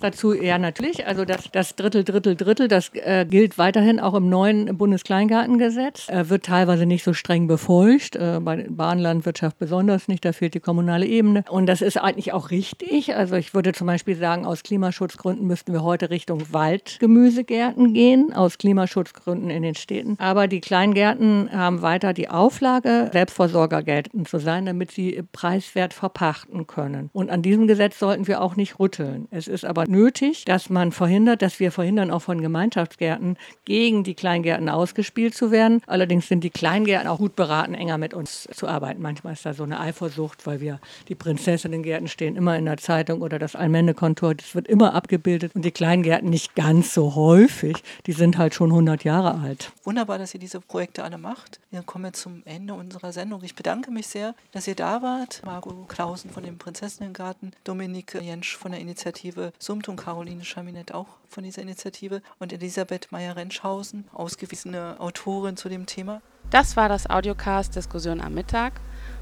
Dazu 0.00 0.32
ja 0.32 0.58
natürlich. 0.58 1.06
Also 1.06 1.24
das, 1.24 1.50
das 1.50 1.74
Drittel, 1.74 2.04
Drittel, 2.04 2.36
Drittel, 2.36 2.68
das 2.68 2.90
äh, 2.94 3.26
gilt 3.28 3.58
weiterhin 3.58 3.98
auch 4.00 4.14
im 4.14 4.28
neuen 4.28 4.76
Bundeskleingartengesetz. 4.78 6.08
Äh, 6.08 6.28
wird 6.28 6.44
teilweise 6.44 6.86
nicht 6.86 7.04
so 7.04 7.12
streng 7.12 7.46
befolgt, 7.48 8.16
äh, 8.16 8.38
bei 8.40 8.66
Bahnlandwirtschaft 8.68 9.58
besonders 9.58 10.08
nicht, 10.08 10.24
da 10.24 10.32
fehlt 10.32 10.54
die 10.54 10.60
kommunale 10.60 11.06
Ebene. 11.06 11.44
Und 11.50 11.66
das 11.66 11.82
ist 11.82 11.96
eigentlich 11.96 12.32
auch 12.32 12.50
richtig. 12.50 13.14
Also 13.14 13.36
ich 13.36 13.54
würde 13.54 13.72
zum 13.72 13.86
Beispiel 13.86 14.16
sagen, 14.16 14.46
aus 14.46 14.62
Klimaschutzgründen 14.62 15.46
müssten 15.46 15.72
wir 15.72 15.82
heute 15.82 16.10
Richtung 16.10 16.42
Waldgemüsegärten 16.52 17.92
gehen, 17.92 18.32
aus 18.32 18.58
Klimaschutzgründen 18.58 19.50
in 19.50 19.62
den 19.62 19.74
Städten. 19.74 20.16
Aber 20.18 20.46
die 20.46 20.60
Kleingärten 20.60 21.50
haben 21.52 21.82
weiter 21.82 22.12
die 22.12 22.28
Auflage, 22.28 23.10
Selbstversorgergärten 23.12 24.26
zu 24.26 24.38
sein, 24.38 24.66
damit 24.66 24.92
sie 24.92 25.22
preiswert 25.32 25.94
verpachten 25.94 26.66
können. 26.66 27.10
Und 27.12 27.30
an 27.30 27.42
diesem 27.42 27.66
Gesetz 27.66 27.98
sollten 27.98 28.26
wir 28.28 28.40
auch 28.40 28.56
nicht 28.56 28.78
rütteln. 28.78 29.26
Es 29.30 29.48
ist 29.48 29.64
aber 29.64 29.87
nötig, 29.88 30.44
dass 30.44 30.70
man 30.70 30.92
verhindert, 30.92 31.42
dass 31.42 31.58
wir 31.58 31.72
verhindern, 31.72 32.10
auch 32.10 32.22
von 32.22 32.40
Gemeinschaftsgärten 32.40 33.36
gegen 33.64 34.04
die 34.04 34.14
Kleingärten 34.14 34.68
ausgespielt 34.68 35.34
zu 35.34 35.50
werden. 35.50 35.82
Allerdings 35.86 36.28
sind 36.28 36.44
die 36.44 36.50
Kleingärten 36.50 37.08
auch 37.08 37.18
gut 37.18 37.34
beraten, 37.36 37.74
enger 37.74 37.98
mit 37.98 38.14
uns 38.14 38.48
zu 38.52 38.68
arbeiten. 38.68 39.02
Manchmal 39.02 39.32
ist 39.32 39.46
da 39.46 39.54
so 39.54 39.64
eine 39.64 39.80
Eifersucht, 39.80 40.46
weil 40.46 40.60
wir 40.60 40.80
die 41.08 41.14
Prinzessinnengärten 41.14 42.08
stehen 42.08 42.36
immer 42.36 42.56
in 42.56 42.66
der 42.66 42.76
Zeitung 42.76 43.22
oder 43.22 43.38
das 43.38 43.56
Allmendekontor, 43.56 44.34
das 44.34 44.54
wird 44.54 44.68
immer 44.68 44.94
abgebildet 44.94 45.54
und 45.54 45.64
die 45.64 45.70
Kleingärten 45.70 46.28
nicht 46.30 46.54
ganz 46.54 46.94
so 46.94 47.14
häufig. 47.14 47.82
Die 48.06 48.12
sind 48.12 48.38
halt 48.38 48.54
schon 48.54 48.70
100 48.70 49.04
Jahre 49.04 49.40
alt. 49.40 49.72
Wunderbar, 49.84 50.18
dass 50.18 50.34
ihr 50.34 50.40
diese 50.40 50.60
Projekte 50.60 51.02
alle 51.02 51.18
macht. 51.18 51.60
Wir 51.70 51.82
kommen 51.82 52.12
zum 52.12 52.42
Ende 52.44 52.74
unserer 52.74 53.12
Sendung. 53.12 53.42
Ich 53.42 53.54
bedanke 53.54 53.90
mich 53.90 54.06
sehr, 54.06 54.34
dass 54.52 54.68
ihr 54.68 54.74
da 54.74 55.02
wart. 55.02 55.42
Margot 55.44 55.88
Klausen 55.88 56.30
von 56.30 56.42
dem 56.42 56.58
Prinzessinnengarten, 56.58 57.52
Dominik 57.64 58.14
Jensch 58.20 58.56
von 58.56 58.72
der 58.72 58.80
Initiative 58.80 59.52
Sum 59.58 59.77
Sumt 59.78 59.88
und 59.88 59.96
Caroline 59.96 60.44
Chaminett 60.44 60.92
auch 60.92 61.06
von 61.28 61.44
dieser 61.44 61.62
Initiative 61.62 62.20
und 62.40 62.52
Elisabeth 62.52 63.12
Meyer-Rentschhausen, 63.12 64.08
ausgewiesene 64.12 64.96
Autorin 64.98 65.56
zu 65.56 65.68
dem 65.68 65.86
Thema. 65.86 66.20
Das 66.50 66.76
war 66.76 66.88
das 66.88 67.08
Audiocast 67.08 67.76
Diskussion 67.76 68.20
am 68.20 68.34
Mittag. 68.34 68.72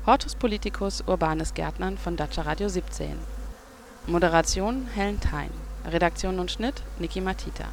Hortus 0.07 0.35
Politicus 0.35 1.03
Urbanes 1.07 1.53
Gärtnern 1.53 1.99
von 1.99 2.17
Dacia 2.17 2.43
Radio 2.43 2.71
17. 2.71 3.19
Moderation 4.07 4.89
Helen 4.95 5.21
Thein. 5.21 5.51
Redaktion 5.85 6.39
und 6.39 6.51
Schnitt 6.51 6.83
Niki 6.99 7.21
Matita. 7.21 7.67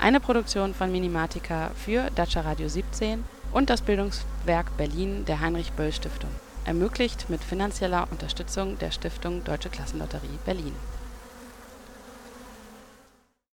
Eine 0.00 0.18
Produktion 0.18 0.74
von 0.74 0.90
Minimatica 0.90 1.70
für 1.76 2.10
Dacia 2.16 2.40
Radio 2.40 2.68
17 2.68 3.22
und 3.52 3.70
das 3.70 3.80
Bildungswerk 3.80 4.76
Berlin 4.76 5.24
der 5.24 5.38
Heinrich 5.38 5.70
Böll 5.74 5.92
Stiftung. 5.92 6.30
Ermöglicht 6.64 7.30
mit 7.30 7.44
finanzieller 7.44 8.08
Unterstützung 8.10 8.76
der 8.80 8.90
Stiftung 8.90 9.44
Deutsche 9.44 9.68
Klassenlotterie 9.68 10.40
Berlin. 10.44 10.74